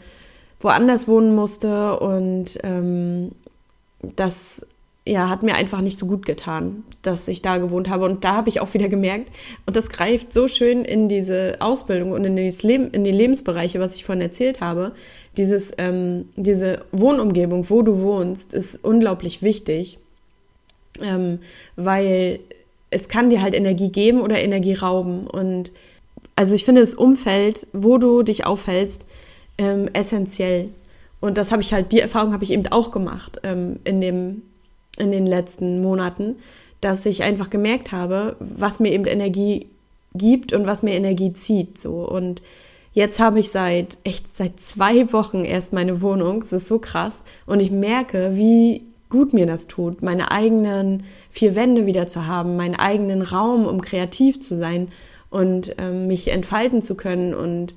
[0.59, 3.31] woanders wohnen musste und ähm,
[4.15, 4.65] das
[5.05, 8.05] ja, hat mir einfach nicht so gut getan, dass ich da gewohnt habe.
[8.05, 9.31] Und da habe ich auch wieder gemerkt,
[9.65, 13.79] und das greift so schön in diese Ausbildung und in, dieses Leben, in die Lebensbereiche,
[13.79, 14.91] was ich vorhin erzählt habe.
[15.37, 19.97] Dieses, ähm, diese Wohnumgebung, wo du wohnst, ist unglaublich wichtig,
[21.01, 21.39] ähm,
[21.75, 22.39] weil
[22.91, 25.25] es kann dir halt Energie geben oder Energie rauben.
[25.25, 25.71] Und
[26.41, 29.05] also ich finde das Umfeld, wo du dich aufhältst,
[29.59, 30.69] ähm, essentiell.
[31.19, 34.41] Und das habe ich halt, die Erfahrung habe ich eben auch gemacht ähm, in, dem,
[34.97, 36.37] in den letzten Monaten,
[36.81, 39.67] dass ich einfach gemerkt habe, was mir eben Energie
[40.15, 41.79] gibt und was mir Energie zieht.
[41.79, 42.09] So.
[42.09, 42.41] Und
[42.93, 46.41] jetzt habe ich seit echt seit zwei Wochen erst meine Wohnung.
[46.41, 47.19] Es ist so krass.
[47.45, 52.55] Und ich merke, wie gut mir das tut, meine eigenen vier Wände wieder zu haben,
[52.55, 54.87] meinen eigenen Raum, um kreativ zu sein
[55.31, 57.73] und ähm, mich entfalten zu können und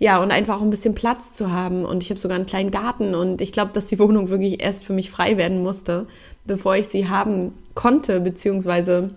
[0.00, 1.84] ja, und einfach auch ein bisschen Platz zu haben.
[1.84, 4.84] Und ich habe sogar einen kleinen Garten und ich glaube, dass die Wohnung wirklich erst
[4.84, 6.06] für mich frei werden musste,
[6.44, 9.10] bevor ich sie haben konnte, beziehungsweise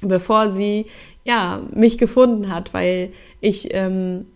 [0.00, 0.86] bevor sie
[1.24, 4.26] ja mich gefunden hat, weil ich ähm,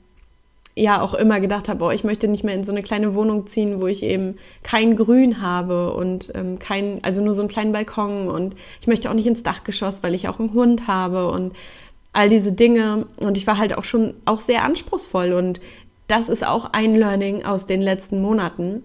[0.77, 3.47] ja auch immer gedacht habe, oh, ich möchte nicht mehr in so eine kleine Wohnung
[3.47, 7.73] ziehen, wo ich eben kein Grün habe und ähm, kein, also nur so einen kleinen
[7.73, 11.55] Balkon und ich möchte auch nicht ins Dachgeschoss, weil ich auch einen Hund habe und
[12.15, 13.07] all diese Dinge.
[13.17, 15.35] Und ich war halt auch schon auch sehr anspruchsvoll.
[15.35, 15.61] Und
[16.09, 18.83] das ist auch ein Learning aus den letzten Monaten,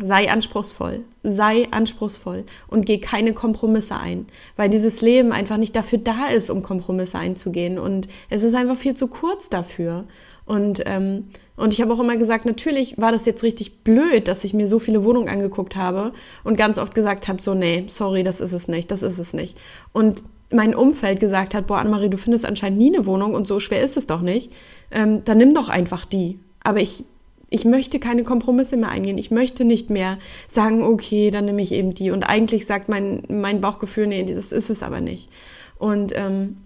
[0.00, 5.98] Sei anspruchsvoll, sei anspruchsvoll und geh keine Kompromisse ein, weil dieses Leben einfach nicht dafür
[5.98, 10.04] da ist, um Kompromisse einzugehen und es ist einfach viel zu kurz dafür.
[10.46, 11.24] Und, ähm,
[11.56, 14.68] und ich habe auch immer gesagt, natürlich war das jetzt richtig blöd, dass ich mir
[14.68, 16.12] so viele Wohnungen angeguckt habe
[16.44, 19.32] und ganz oft gesagt habe, so, nee, sorry, das ist es nicht, das ist es
[19.32, 19.58] nicht.
[19.92, 23.60] Und mein Umfeld gesagt hat, boah, Annemarie, du findest anscheinend nie eine Wohnung und so
[23.60, 24.50] schwer ist es doch nicht,
[24.90, 26.38] ähm, dann nimm doch einfach die.
[26.62, 27.04] Aber ich
[27.50, 29.18] ich möchte keine Kompromisse mehr eingehen.
[29.18, 32.10] Ich möchte nicht mehr sagen, okay, dann nehme ich eben die.
[32.10, 35.30] Und eigentlich sagt mein, mein Bauchgefühl, nee, das ist es aber nicht.
[35.78, 36.58] Und ähm,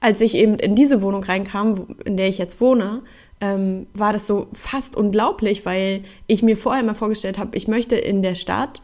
[0.00, 3.02] als ich eben in diese Wohnung reinkam, in der ich jetzt wohne,
[3.40, 7.94] ähm, war das so fast unglaublich, weil ich mir vorher mal vorgestellt habe, ich möchte
[7.94, 8.82] in der Stadt,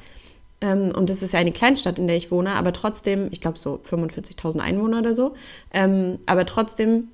[0.61, 3.59] ähm, und das ist ja eine Kleinstadt, in der ich wohne, aber trotzdem, ich glaube
[3.59, 5.35] so 45.000 Einwohner oder so,
[5.73, 7.09] ähm, aber trotzdem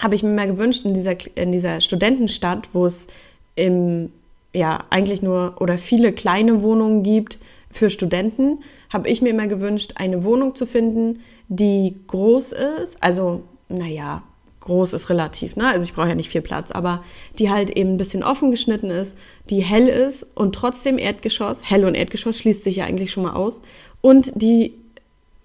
[0.00, 3.08] habe ich mir mal gewünscht, in dieser, in dieser Studentenstadt, wo es
[3.56, 4.12] im,
[4.52, 7.38] ja, eigentlich nur oder viele kleine Wohnungen gibt
[7.70, 13.02] für Studenten, habe ich mir immer gewünscht, eine Wohnung zu finden, die groß ist.
[13.02, 14.22] Also, naja,
[14.68, 15.66] groß ist relativ, ne?
[15.66, 17.02] Also ich brauche ja nicht viel Platz, aber
[17.38, 19.18] die halt eben ein bisschen offen geschnitten ist,
[19.50, 23.32] die hell ist und trotzdem Erdgeschoss, hell und Erdgeschoss schließt sich ja eigentlich schon mal
[23.32, 23.62] aus,
[24.00, 24.74] und die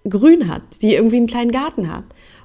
[0.07, 2.03] grün hat, die irgendwie einen kleinen Garten hat.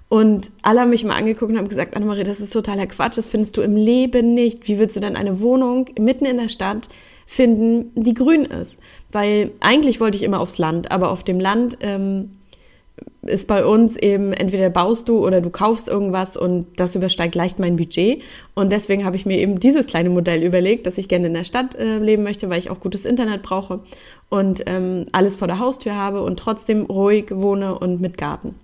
[0.09, 3.29] Und alle haben mich mal angeguckt und haben gesagt, Annemarie, das ist totaler Quatsch, das
[3.29, 4.67] findest du im Leben nicht.
[4.67, 6.89] Wie willst du denn eine Wohnung mitten in der Stadt
[7.27, 8.79] finden, die grün ist?
[9.13, 12.38] Weil eigentlich wollte ich immer aufs Land, aber auf dem Land ähm,
[13.23, 17.59] ist bei uns eben entweder baust du oder du kaufst irgendwas und das übersteigt leicht
[17.59, 18.23] mein Budget.
[18.55, 21.45] Und deswegen habe ich mir eben dieses kleine Modell überlegt, dass ich gerne in der
[21.45, 23.81] Stadt äh, leben möchte, weil ich auch gutes Internet brauche
[24.29, 28.55] und ähm, alles vor der Haustür habe und trotzdem ruhig wohne und mit Garten.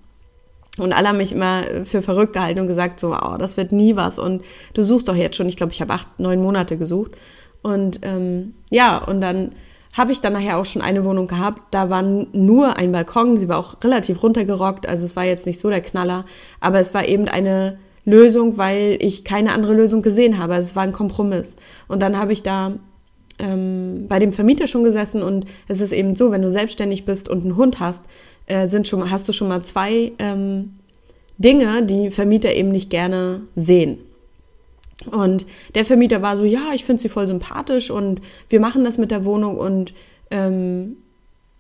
[0.79, 3.95] Und alle haben mich immer für verrückt gehalten und gesagt, so, oh, das wird nie
[3.95, 4.19] was.
[4.19, 4.43] Und
[4.75, 7.13] du suchst doch jetzt schon, ich glaube, ich habe acht, neun Monate gesucht.
[7.63, 9.53] Und ähm, ja, und dann
[9.95, 11.63] habe ich dann nachher auch schon eine Wohnung gehabt.
[11.71, 15.61] Da war nur ein Balkon, sie war auch relativ runtergerockt, also es war jetzt nicht
[15.61, 16.27] so der Knaller,
[16.61, 20.55] aber es war eben eine Lösung, weil ich keine andere Lösung gesehen habe.
[20.55, 21.57] Also es war ein Kompromiss.
[21.89, 22.73] Und dann habe ich da
[23.39, 27.29] ähm, bei dem Vermieter schon gesessen und es ist eben so, wenn du selbstständig bist
[27.29, 28.05] und einen Hund hast,
[28.47, 30.75] äh, sind schon, hast du schon mal zwei ähm,
[31.39, 33.99] Dinge, die Vermieter eben nicht gerne sehen.
[35.11, 38.99] Und der Vermieter war so, ja, ich finde sie voll sympathisch und wir machen das
[38.99, 39.57] mit der Wohnung.
[39.57, 39.93] Und
[40.31, 40.97] ähm,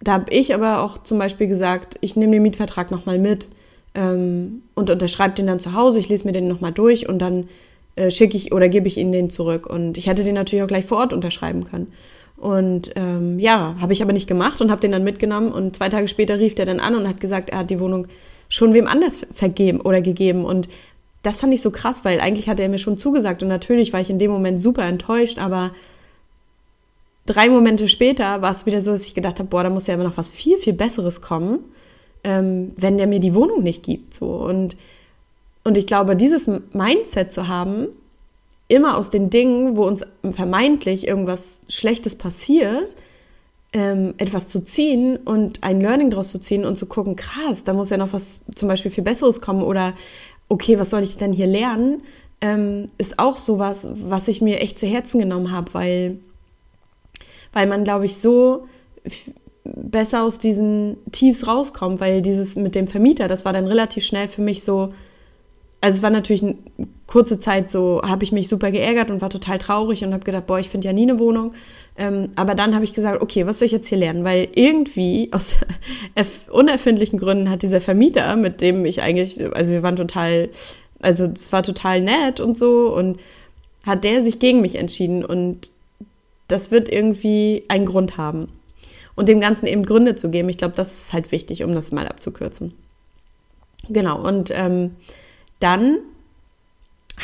[0.00, 3.48] da habe ich aber auch zum Beispiel gesagt, ich nehme den Mietvertrag nochmal mit
[3.94, 5.98] ähm, und unterschreibe den dann zu Hause.
[5.98, 7.48] Ich lese mir den nochmal durch und dann
[7.96, 9.66] äh, schicke ich oder gebe ich ihnen den zurück.
[9.66, 11.92] Und ich hätte den natürlich auch gleich vor Ort unterschreiben können.
[12.36, 15.52] Und ähm, ja, habe ich aber nicht gemacht und habe den dann mitgenommen.
[15.52, 18.06] Und zwei Tage später rief der dann an und hat gesagt, er hat die Wohnung
[18.48, 20.44] schon wem anders vergeben oder gegeben.
[20.44, 20.68] Und
[21.24, 23.42] das fand ich so krass, weil eigentlich hatte er mir schon zugesagt.
[23.42, 25.72] Und natürlich war ich in dem Moment super enttäuscht, aber
[27.26, 29.94] drei Momente später war es wieder so, dass ich gedacht habe, boah, da muss ja
[29.94, 31.60] immer noch was viel, viel Besseres kommen,
[32.24, 34.12] ähm, wenn der mir die Wohnung nicht gibt.
[34.12, 34.26] So.
[34.26, 34.76] Und,
[35.64, 37.88] und ich glaube, dieses Mindset zu haben,
[38.68, 42.94] immer aus den Dingen, wo uns vermeintlich irgendwas Schlechtes passiert,
[43.72, 47.72] ähm, etwas zu ziehen und ein Learning daraus zu ziehen und zu gucken, krass, da
[47.72, 49.94] muss ja noch was zum Beispiel viel Besseres kommen oder
[50.48, 52.02] okay, was soll ich denn hier lernen,
[52.40, 56.18] ähm, ist auch sowas, was ich mir echt zu Herzen genommen habe, weil,
[57.52, 58.66] weil man, glaube ich, so
[59.64, 64.28] besser aus diesen Tiefs rauskommt, weil dieses mit dem Vermieter, das war dann relativ schnell
[64.28, 64.92] für mich so,
[65.80, 66.56] also es war natürlich eine
[67.06, 70.46] kurze Zeit so, habe ich mich super geärgert und war total traurig und habe gedacht,
[70.46, 71.54] boah, ich finde ja nie eine Wohnung.
[71.96, 74.24] Ähm, aber dann habe ich gesagt, okay, was soll ich jetzt hier lernen?
[74.24, 75.56] Weil irgendwie aus
[76.50, 80.48] unerfindlichen Gründen hat dieser Vermieter, mit dem ich eigentlich, also wir waren total,
[81.00, 83.20] also es war total nett und so und
[83.86, 85.70] hat der sich gegen mich entschieden und
[86.48, 88.48] das wird irgendwie einen Grund haben.
[89.14, 91.92] Und dem Ganzen eben Gründe zu geben, ich glaube, das ist halt wichtig, um das
[91.92, 92.74] mal abzukürzen.
[93.88, 94.96] Genau, und ähm,
[95.60, 95.98] dann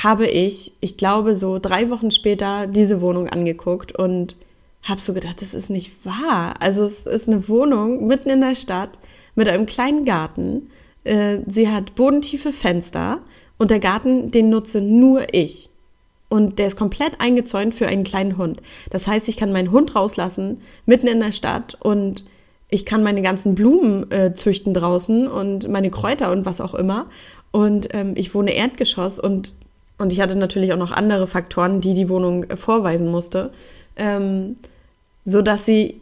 [0.03, 4.37] habe ich, ich glaube, so drei Wochen später diese Wohnung angeguckt und
[4.83, 6.55] habe so gedacht, das ist nicht wahr.
[6.61, 8.99] Also es ist eine Wohnung mitten in der Stadt
[9.35, 10.71] mit einem kleinen Garten.
[11.05, 13.21] Äh, sie hat bodentiefe Fenster
[13.59, 15.69] und der Garten, den nutze nur ich.
[16.29, 18.61] Und der ist komplett eingezäunt für einen kleinen Hund.
[18.91, 22.25] Das heißt, ich kann meinen Hund rauslassen, mitten in der Stadt und
[22.69, 27.07] ich kann meine ganzen Blumen äh, züchten draußen und meine Kräuter und was auch immer.
[27.51, 29.55] Und ähm, ich wohne Erdgeschoss und,
[29.99, 33.51] und ich hatte natürlich auch noch andere Faktoren, die die Wohnung äh, vorweisen musste,
[33.97, 34.57] ähm,
[35.25, 36.01] so dass sie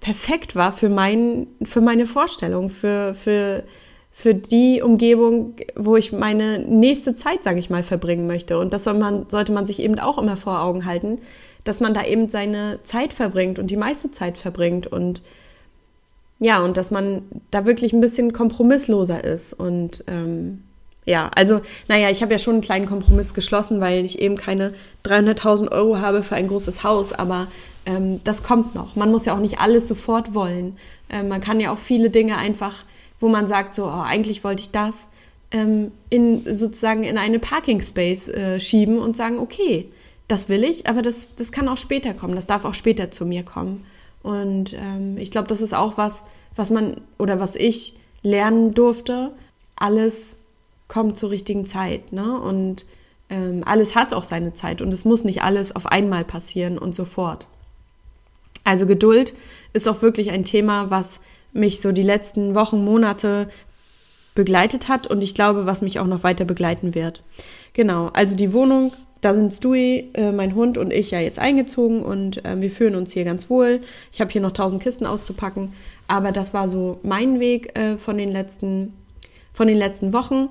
[0.00, 3.64] perfekt war für, mein, für meine Vorstellung, für, für,
[4.12, 8.58] für die Umgebung, wo ich meine nächste Zeit, sage ich mal, verbringen möchte.
[8.58, 11.18] Und das soll man, sollte man sich eben auch immer vor Augen halten.
[11.64, 15.22] dass man da eben seine Zeit verbringt und die meiste Zeit verbringt und
[16.38, 20.62] ja, und dass man da wirklich ein bisschen kompromissloser ist und ähm,
[21.10, 24.74] ja, also, naja, ich habe ja schon einen kleinen Kompromiss geschlossen, weil ich eben keine
[25.04, 27.48] 300.000 Euro habe für ein großes Haus, aber
[27.84, 28.94] ähm, das kommt noch.
[28.94, 30.76] Man muss ja auch nicht alles sofort wollen.
[31.08, 32.84] Ähm, man kann ja auch viele Dinge einfach,
[33.18, 35.08] wo man sagt, so, oh, eigentlich wollte ich das,
[35.50, 39.88] ähm, in sozusagen in eine Parking Space äh, schieben und sagen, okay,
[40.28, 43.26] das will ich, aber das, das kann auch später kommen, das darf auch später zu
[43.26, 43.84] mir kommen.
[44.22, 46.22] Und ähm, ich glaube, das ist auch was,
[46.54, 49.32] was man oder was ich lernen durfte,
[49.74, 50.36] alles
[50.90, 52.12] kommt zur richtigen Zeit.
[52.12, 52.38] Ne?
[52.38, 52.84] Und
[53.30, 56.94] ähm, alles hat auch seine Zeit und es muss nicht alles auf einmal passieren und
[56.94, 57.46] sofort.
[58.64, 59.32] Also Geduld
[59.72, 61.20] ist auch wirklich ein Thema, was
[61.52, 63.48] mich so die letzten Wochen, Monate
[64.34, 67.22] begleitet hat und ich glaube, was mich auch noch weiter begleiten wird.
[67.72, 72.02] Genau, also die Wohnung, da sind Stewie, äh, mein Hund und ich ja jetzt eingezogen
[72.02, 73.80] und äh, wir fühlen uns hier ganz wohl.
[74.12, 75.72] Ich habe hier noch tausend Kisten auszupacken,
[76.08, 78.94] aber das war so mein Weg äh, von den letzten
[79.52, 80.48] von den letzten Wochen.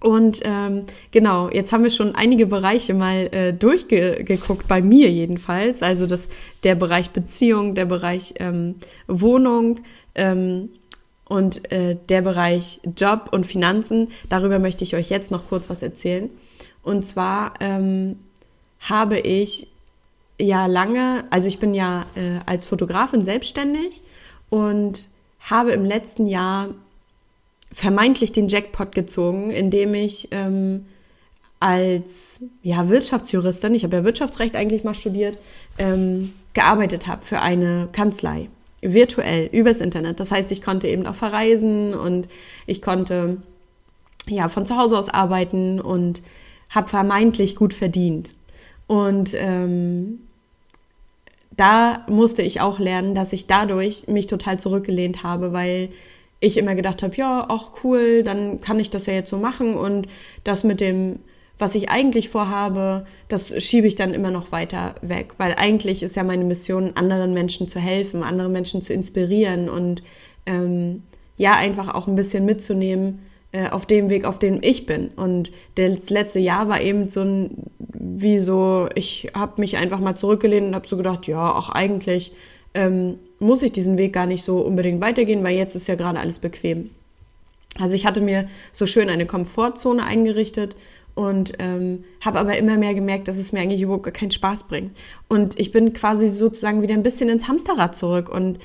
[0.00, 5.82] Und ähm, genau, jetzt haben wir schon einige Bereiche mal äh, durchgeguckt, bei mir jedenfalls.
[5.82, 6.28] Also das,
[6.64, 9.80] der Bereich Beziehung, der Bereich ähm, Wohnung
[10.14, 10.70] ähm,
[11.26, 14.08] und äh, der Bereich Job und Finanzen.
[14.30, 16.30] Darüber möchte ich euch jetzt noch kurz was erzählen.
[16.82, 18.16] Und zwar ähm,
[18.80, 19.68] habe ich
[20.38, 24.00] ja lange, also ich bin ja äh, als Fotografin selbstständig
[24.48, 25.08] und
[25.40, 26.70] habe im letzten Jahr
[27.72, 30.86] vermeintlich den Jackpot gezogen, indem ich ähm,
[31.60, 35.38] als ja, Wirtschaftsjuristin, ich habe ja Wirtschaftsrecht eigentlich mal studiert,
[35.78, 38.48] ähm, gearbeitet habe für eine Kanzlei,
[38.80, 40.20] virtuell, übers Internet.
[40.20, 42.28] Das heißt, ich konnte eben auch verreisen und
[42.66, 43.36] ich konnte
[44.26, 46.22] ja von zu Hause aus arbeiten und
[46.70, 48.34] habe vermeintlich gut verdient.
[48.86, 50.20] Und ähm,
[51.56, 55.90] da musste ich auch lernen, dass ich dadurch mich total zurückgelehnt habe, weil
[56.40, 59.74] ich immer gedacht habe, ja, ach cool, dann kann ich das ja jetzt so machen
[59.74, 60.08] und
[60.42, 61.20] das mit dem,
[61.58, 66.16] was ich eigentlich vorhabe, das schiebe ich dann immer noch weiter weg, weil eigentlich ist
[66.16, 70.02] ja meine Mission, anderen Menschen zu helfen, andere Menschen zu inspirieren und
[70.46, 71.02] ähm,
[71.36, 73.20] ja, einfach auch ein bisschen mitzunehmen
[73.52, 75.08] äh, auf dem Weg, auf dem ich bin.
[75.08, 80.14] Und das letzte Jahr war eben so ein, wie so, ich habe mich einfach mal
[80.14, 82.32] zurückgelehnt und habe so gedacht, ja, auch eigentlich
[82.74, 86.20] ähm, muss ich diesen Weg gar nicht so unbedingt weitergehen, weil jetzt ist ja gerade
[86.20, 86.90] alles bequem.
[87.78, 90.76] Also ich hatte mir so schön eine Komfortzone eingerichtet
[91.14, 94.64] und ähm, habe aber immer mehr gemerkt, dass es mir eigentlich überhaupt gar keinen Spaß
[94.64, 94.96] bringt.
[95.28, 98.28] Und ich bin quasi sozusagen wieder ein bisschen ins Hamsterrad zurück.
[98.28, 98.58] Und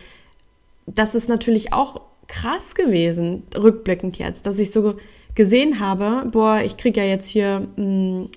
[0.85, 4.95] das ist natürlich auch krass gewesen, rückblickend jetzt, dass ich so
[5.35, 8.29] gesehen habe, boah, ich kriege ja jetzt hier mh, hm,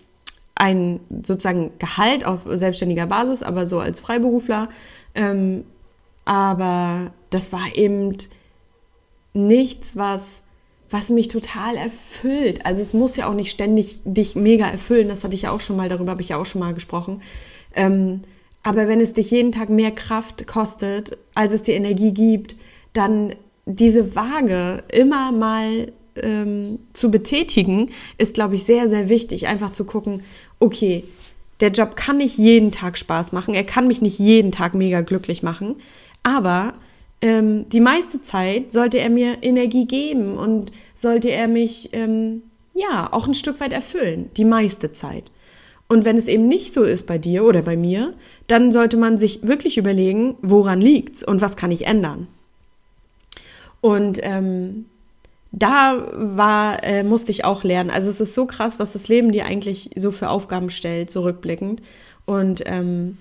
[0.54, 4.68] ein sozusagen Gehalt auf selbstständiger Basis, aber so als Freiberufler
[5.14, 5.64] ähm,
[6.28, 8.14] aber das war eben
[9.32, 10.42] nichts, was,
[10.90, 12.66] was mich total erfüllt.
[12.66, 15.62] Also es muss ja auch nicht ständig dich mega erfüllen, das hatte ich ja auch
[15.62, 17.22] schon mal, darüber habe ich ja auch schon mal gesprochen.
[17.74, 18.20] Ähm,
[18.62, 22.56] aber wenn es dich jeden Tag mehr Kraft kostet, als es dir Energie gibt,
[22.92, 29.46] dann diese Waage immer mal ähm, zu betätigen, ist, glaube ich, sehr, sehr wichtig.
[29.46, 30.22] Einfach zu gucken,
[30.58, 31.04] okay,
[31.60, 35.00] der Job kann nicht jeden Tag Spaß machen, er kann mich nicht jeden Tag mega
[35.00, 35.76] glücklich machen,
[36.28, 36.74] aber
[37.20, 42.42] ähm, die meiste Zeit sollte er mir Energie geben und sollte er mich ähm,
[42.74, 45.30] ja auch ein Stück weit erfüllen, die meiste Zeit.
[45.88, 48.12] Und wenn es eben nicht so ist bei dir oder bei mir,
[48.46, 52.28] dann sollte man sich wirklich überlegen, woran liegt's und was kann ich ändern.
[53.80, 54.84] Und ähm,
[55.50, 57.90] da war, äh, musste ich auch lernen.
[57.90, 61.80] Also es ist so krass, was das Leben dir eigentlich so für Aufgaben stellt, zurückblickend.
[62.26, 63.16] Und ähm,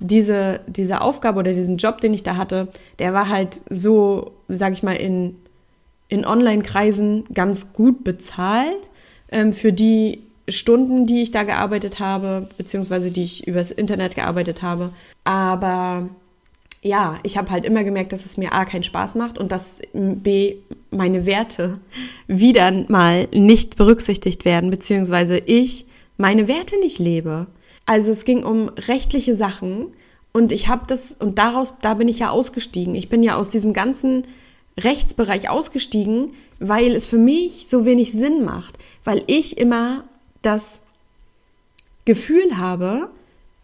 [0.00, 4.72] diese, diese Aufgabe oder diesen Job, den ich da hatte, der war halt so, sag
[4.72, 5.36] ich mal, in,
[6.08, 8.88] in Online-Kreisen ganz gut bezahlt
[9.30, 14.62] ähm, für die Stunden, die ich da gearbeitet habe, beziehungsweise die ich übers Internet gearbeitet
[14.62, 14.90] habe.
[15.22, 16.08] Aber
[16.82, 19.80] ja, ich habe halt immer gemerkt, dass es mir A keinen Spaß macht und dass
[19.92, 20.56] B
[20.90, 21.78] meine Werte
[22.26, 25.86] wieder mal nicht berücksichtigt werden, beziehungsweise ich
[26.16, 27.46] meine Werte nicht lebe.
[27.90, 29.88] Also es ging um rechtliche Sachen
[30.32, 32.94] und ich habe das und daraus da bin ich ja ausgestiegen.
[32.94, 34.28] Ich bin ja aus diesem ganzen
[34.78, 40.04] Rechtsbereich ausgestiegen, weil es für mich so wenig Sinn macht, weil ich immer
[40.40, 40.82] das
[42.04, 43.10] Gefühl habe,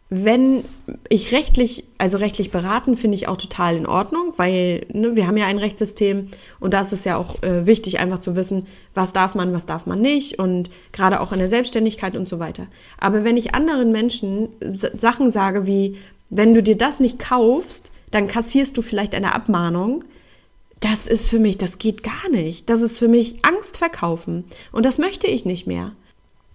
[0.09, 0.63] wenn
[1.09, 5.37] ich rechtlich, also rechtlich beraten, finde ich auch total in Ordnung, weil ne, wir haben
[5.37, 6.29] ja ein Rechtssystem
[6.61, 9.67] und da ist es ja auch äh, wichtig, einfach zu wissen, was darf man, was
[9.67, 12.69] darf man nicht und gerade auch in der Selbstständigkeit und so weiter.
[12.99, 15.97] Aber wenn ich anderen Menschen Sachen sage wie,
[16.31, 20.05] wenn du dir das nicht kaufst, dann kassierst du vielleicht eine Abmahnung.
[20.81, 22.69] Das ist für mich, das geht gar nicht.
[22.71, 24.45] Das ist für mich Angst verkaufen.
[24.71, 25.93] Und das möchte ich nicht mehr.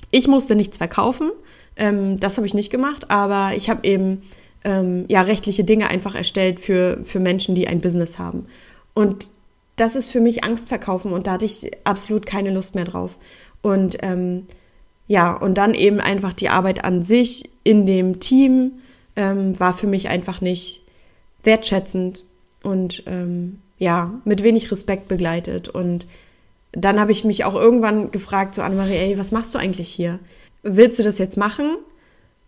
[0.10, 1.32] Ich musste nichts verkaufen.
[1.82, 4.22] Ähm, das habe ich nicht gemacht, aber ich habe eben
[4.64, 8.46] ähm, ja, rechtliche Dinge einfach erstellt für, für Menschen, die ein Business haben.
[8.94, 9.30] Und
[9.78, 13.18] das ist für mich Angst verkaufen und da hatte ich absolut keine Lust mehr drauf.
[13.64, 14.44] Und ähm,
[15.08, 18.74] ja, und dann eben einfach die Arbeit an sich in dem Team
[19.16, 20.84] ähm, war für mich einfach nicht
[21.44, 22.24] wertschätzend
[22.62, 25.68] und ähm, ja, mit wenig Respekt begleitet.
[25.68, 26.06] Und
[26.74, 30.20] dann habe ich mich auch irgendwann gefragt, so Annemarie, ey, was machst du eigentlich hier?
[30.64, 31.78] Willst du das jetzt machen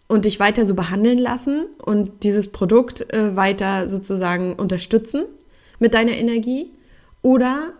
[0.07, 5.25] und dich weiter so behandeln lassen und dieses Produkt äh, weiter sozusagen unterstützen
[5.79, 6.69] mit deiner Energie?
[7.21, 7.73] Oder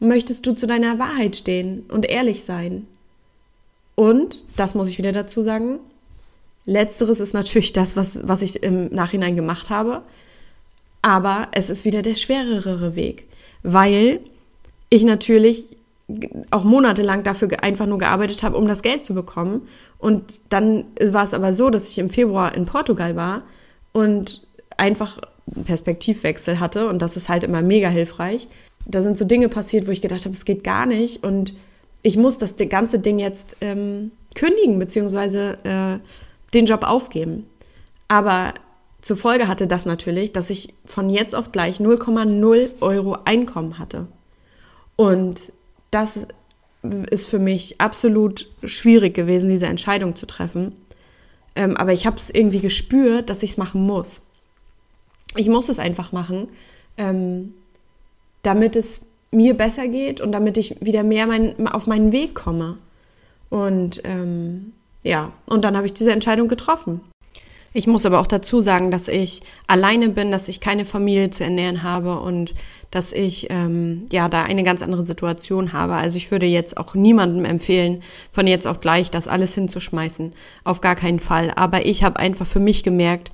[0.00, 2.86] möchtest du zu deiner Wahrheit stehen und ehrlich sein?
[3.94, 5.80] Und, das muss ich wieder dazu sagen,
[6.66, 10.02] letzteres ist natürlich das, was, was ich im Nachhinein gemacht habe.
[11.02, 13.26] Aber es ist wieder der schwerere Weg,
[13.62, 14.20] weil
[14.90, 15.77] ich natürlich
[16.50, 19.68] auch monatelang dafür einfach nur gearbeitet habe, um das Geld zu bekommen.
[19.98, 23.42] Und dann war es aber so, dass ich im Februar in Portugal war
[23.92, 24.46] und
[24.76, 25.20] einfach
[25.54, 26.88] einen Perspektivwechsel hatte.
[26.88, 28.48] Und das ist halt immer mega hilfreich.
[28.86, 31.22] Da sind so Dinge passiert, wo ich gedacht habe, es geht gar nicht.
[31.24, 31.54] Und
[32.02, 35.98] ich muss das ganze Ding jetzt ähm, kündigen, beziehungsweise äh,
[36.54, 37.46] den Job aufgeben.
[38.06, 38.54] Aber
[39.02, 44.06] zur Folge hatte das natürlich, dass ich von jetzt auf gleich 0,0 Euro Einkommen hatte.
[44.96, 45.52] Und
[45.90, 46.28] das
[47.10, 50.76] ist für mich absolut schwierig gewesen, diese Entscheidung zu treffen.
[51.54, 54.22] Ähm, aber ich habe es irgendwie gespürt, dass ich es machen muss.
[55.36, 56.48] Ich muss es einfach machen,
[56.96, 57.54] ähm,
[58.42, 62.78] damit es mir besser geht und damit ich wieder mehr mein, auf meinen Weg komme.
[63.50, 64.72] Und ähm,
[65.02, 67.00] ja, und dann habe ich diese Entscheidung getroffen.
[67.72, 71.44] Ich muss aber auch dazu sagen, dass ich alleine bin, dass ich keine Familie zu
[71.44, 72.54] ernähren habe und
[72.90, 75.94] dass ich ähm, ja da eine ganz andere Situation habe.
[75.94, 78.02] Also ich würde jetzt auch niemandem empfehlen,
[78.32, 80.32] von jetzt auf gleich das alles hinzuschmeißen.
[80.64, 81.52] Auf gar keinen Fall.
[81.54, 83.30] Aber ich habe einfach für mich gemerkt,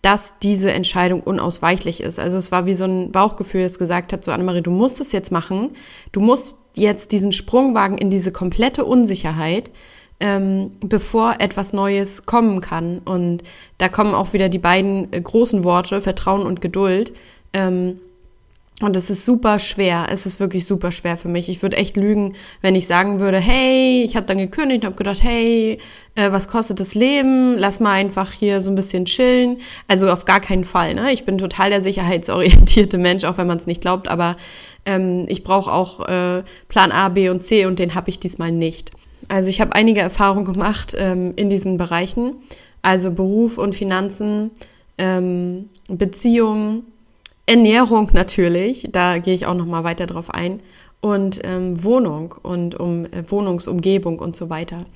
[0.00, 2.18] dass diese Entscheidung unausweichlich ist.
[2.18, 5.12] Also es war wie so ein Bauchgefühl, das gesagt hat, so Annemarie, du musst es
[5.12, 5.70] jetzt machen.
[6.12, 9.70] Du musst jetzt diesen Sprung wagen in diese komplette Unsicherheit
[10.20, 12.98] ähm, bevor etwas Neues kommen kann.
[13.04, 13.42] Und
[13.78, 17.12] da kommen auch wieder die beiden äh, großen Worte, Vertrauen und Geduld.
[17.52, 18.00] Ähm,
[18.80, 20.08] und es ist super schwer.
[20.10, 21.48] Es ist wirklich super schwer für mich.
[21.48, 24.96] Ich würde echt lügen, wenn ich sagen würde, hey, ich habe dann gekündigt und habe
[24.96, 25.78] gedacht, hey,
[26.16, 27.56] äh, was kostet das Leben?
[27.56, 29.58] Lass mal einfach hier so ein bisschen chillen.
[29.86, 30.94] Also auf gar keinen Fall.
[30.94, 31.12] Ne?
[31.12, 34.08] Ich bin total der sicherheitsorientierte Mensch, auch wenn man es nicht glaubt.
[34.08, 34.36] Aber
[34.86, 38.50] ähm, ich brauche auch äh, Plan A, B und C und den habe ich diesmal
[38.50, 38.90] nicht.
[39.28, 42.36] Also ich habe einige Erfahrungen gemacht ähm, in diesen Bereichen,
[42.82, 44.50] also Beruf und Finanzen,
[44.98, 46.84] ähm, Beziehungen,
[47.46, 50.60] Ernährung natürlich, da gehe ich auch noch mal weiter drauf ein
[51.00, 54.86] und ähm, Wohnung und um äh, Wohnungsumgebung und so weiter.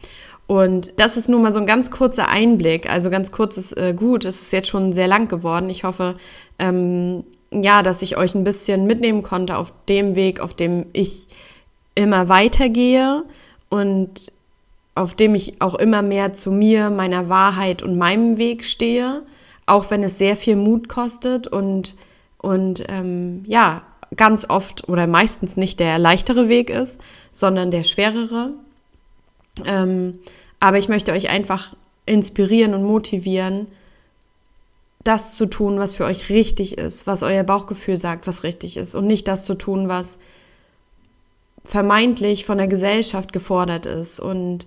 [0.47, 4.25] Und das ist nur mal so ein ganz kurzer Einblick, also ganz kurzes äh, Gut.
[4.25, 5.69] Es ist jetzt schon sehr lang geworden.
[5.69, 6.17] Ich hoffe,
[6.59, 11.29] ähm, ja, dass ich euch ein bisschen mitnehmen konnte auf dem Weg, auf dem ich
[11.95, 13.25] immer weitergehe
[13.69, 14.33] und
[14.95, 19.23] auf dem ich auch immer mehr zu mir, meiner Wahrheit und meinem Weg stehe,
[19.67, 21.95] auch wenn es sehr viel Mut kostet und,
[22.39, 23.83] und ähm, ja,
[24.17, 27.01] ganz oft oder meistens nicht der leichtere Weg ist,
[27.31, 28.51] sondern der schwerere.
[29.65, 30.19] Ähm,
[30.61, 33.69] aber ich möchte euch einfach inspirieren und motivieren,
[35.05, 38.95] das zu tun, was für euch richtig ist, was euer Bauchgefühl sagt, was richtig ist
[38.95, 40.19] und nicht das zu tun, was
[41.69, 44.67] vermeintlich von der Gesellschaft gefordert ist und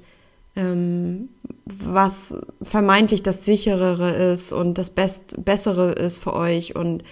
[0.55, 1.29] ähm,
[1.65, 7.03] was vermeintlich das sicherere ist und das Best bessere ist für euch und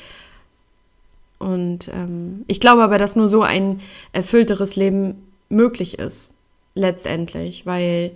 [1.40, 3.80] und ähm, ich glaube aber, dass nur so ein
[4.12, 6.36] erfüllteres Leben möglich ist
[6.76, 8.12] letztendlich, weil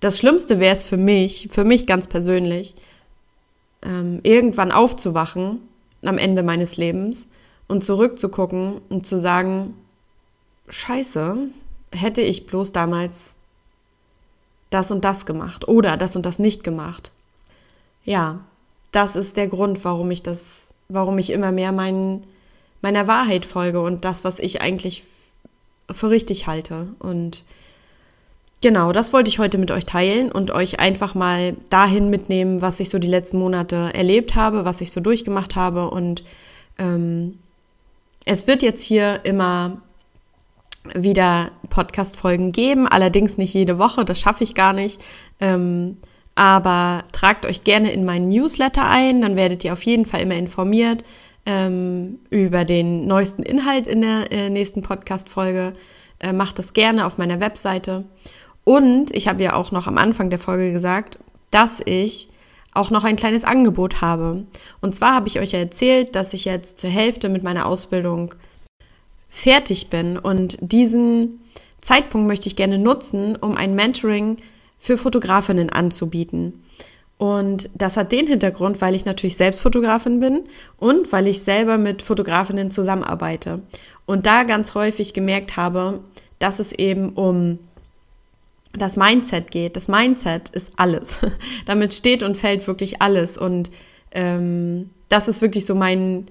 [0.00, 2.74] das Schlimmste wäre es für mich, für mich ganz persönlich,
[3.82, 5.60] ähm, irgendwann aufzuwachen
[6.04, 7.28] am Ende meines Lebens
[7.68, 9.74] und zurückzugucken und zu sagen,
[10.68, 11.48] scheiße,
[11.92, 13.36] hätte ich bloß damals
[14.70, 17.12] das und das gemacht oder das und das nicht gemacht.
[18.04, 18.40] Ja,
[18.92, 22.24] das ist der Grund, warum ich das, warum ich immer mehr mein,
[22.82, 25.04] meiner Wahrheit folge und das, was ich eigentlich
[25.90, 26.88] für richtig halte.
[26.98, 27.44] Und
[28.60, 32.80] genau, das wollte ich heute mit euch teilen und euch einfach mal dahin mitnehmen, was
[32.80, 35.90] ich so die letzten Monate erlebt habe, was ich so durchgemacht habe.
[35.90, 36.24] Und
[36.78, 37.38] ähm,
[38.24, 39.80] es wird jetzt hier immer
[41.02, 45.00] wieder Podcast-Folgen geben, allerdings nicht jede Woche, das schaffe ich gar nicht.
[45.40, 45.98] Ähm,
[46.34, 50.34] aber tragt euch gerne in meinen Newsletter ein, dann werdet ihr auf jeden Fall immer
[50.34, 51.02] informiert
[51.46, 55.72] ähm, über den neuesten Inhalt in der äh, nächsten Podcast-Folge.
[56.18, 58.04] Äh, macht das gerne auf meiner Webseite.
[58.64, 61.20] Und ich habe ja auch noch am Anfang der Folge gesagt,
[61.50, 62.28] dass ich
[62.74, 64.44] auch noch ein kleines Angebot habe.
[64.80, 68.34] Und zwar habe ich euch ja erzählt, dass ich jetzt zur Hälfte mit meiner Ausbildung
[69.36, 70.18] fertig bin.
[70.18, 71.40] Und diesen
[71.82, 74.38] Zeitpunkt möchte ich gerne nutzen, um ein Mentoring
[74.78, 76.64] für Fotografinnen anzubieten.
[77.18, 80.44] Und das hat den Hintergrund, weil ich natürlich selbst Fotografin bin
[80.78, 83.60] und weil ich selber mit Fotografinnen zusammenarbeite.
[84.06, 86.00] Und da ganz häufig gemerkt habe,
[86.38, 87.58] dass es eben um
[88.72, 89.76] das Mindset geht.
[89.76, 91.18] Das Mindset ist alles.
[91.66, 93.36] Damit steht und fällt wirklich alles.
[93.36, 93.70] Und
[94.12, 96.26] ähm, das ist wirklich so mein,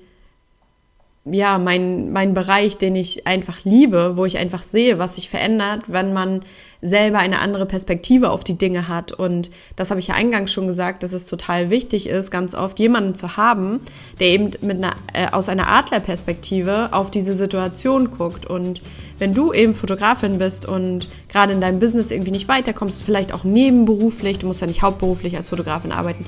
[1.30, 5.84] ja, mein, mein Bereich, den ich einfach liebe, wo ich einfach sehe, was sich verändert,
[5.88, 6.42] wenn man
[6.84, 9.12] selber eine andere Perspektive auf die Dinge hat.
[9.12, 12.78] Und das habe ich ja eingangs schon gesagt, dass es total wichtig ist, ganz oft
[12.78, 13.80] jemanden zu haben,
[14.20, 18.46] der eben mit einer, äh, aus einer Adlerperspektive auf diese Situation guckt.
[18.46, 18.84] Und
[19.18, 23.44] wenn du eben Fotografin bist und gerade in deinem Business irgendwie nicht weiterkommst, vielleicht auch
[23.44, 26.26] nebenberuflich, du musst ja nicht hauptberuflich als Fotografin arbeiten.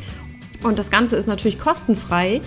[0.64, 2.42] Und das Ganze ist natürlich kostenfrei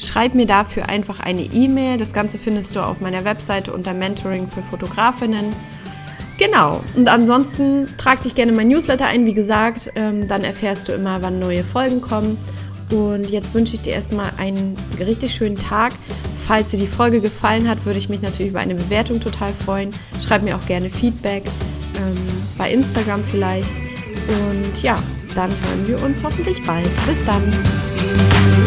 [0.00, 1.98] Schreib mir dafür einfach eine E-Mail.
[1.98, 5.54] Das Ganze findest du auf meiner Webseite unter Mentoring für Fotografinnen.
[6.38, 6.82] Genau.
[6.96, 9.92] Und ansonsten trag dich gerne mein Newsletter ein, wie gesagt.
[9.94, 12.38] Ähm, dann erfährst du immer, wann neue Folgen kommen.
[12.90, 15.92] Und jetzt wünsche ich dir erstmal einen richtig schönen Tag.
[16.46, 19.90] Falls dir die Folge gefallen hat, würde ich mich natürlich über eine Bewertung total freuen.
[20.26, 21.44] Schreib mir auch gerne Feedback
[21.96, 22.16] ähm,
[22.56, 23.70] bei Instagram vielleicht.
[24.28, 24.98] Und ja,
[25.34, 26.88] dann hören wir uns hoffentlich bald.
[27.06, 28.59] Bis dann.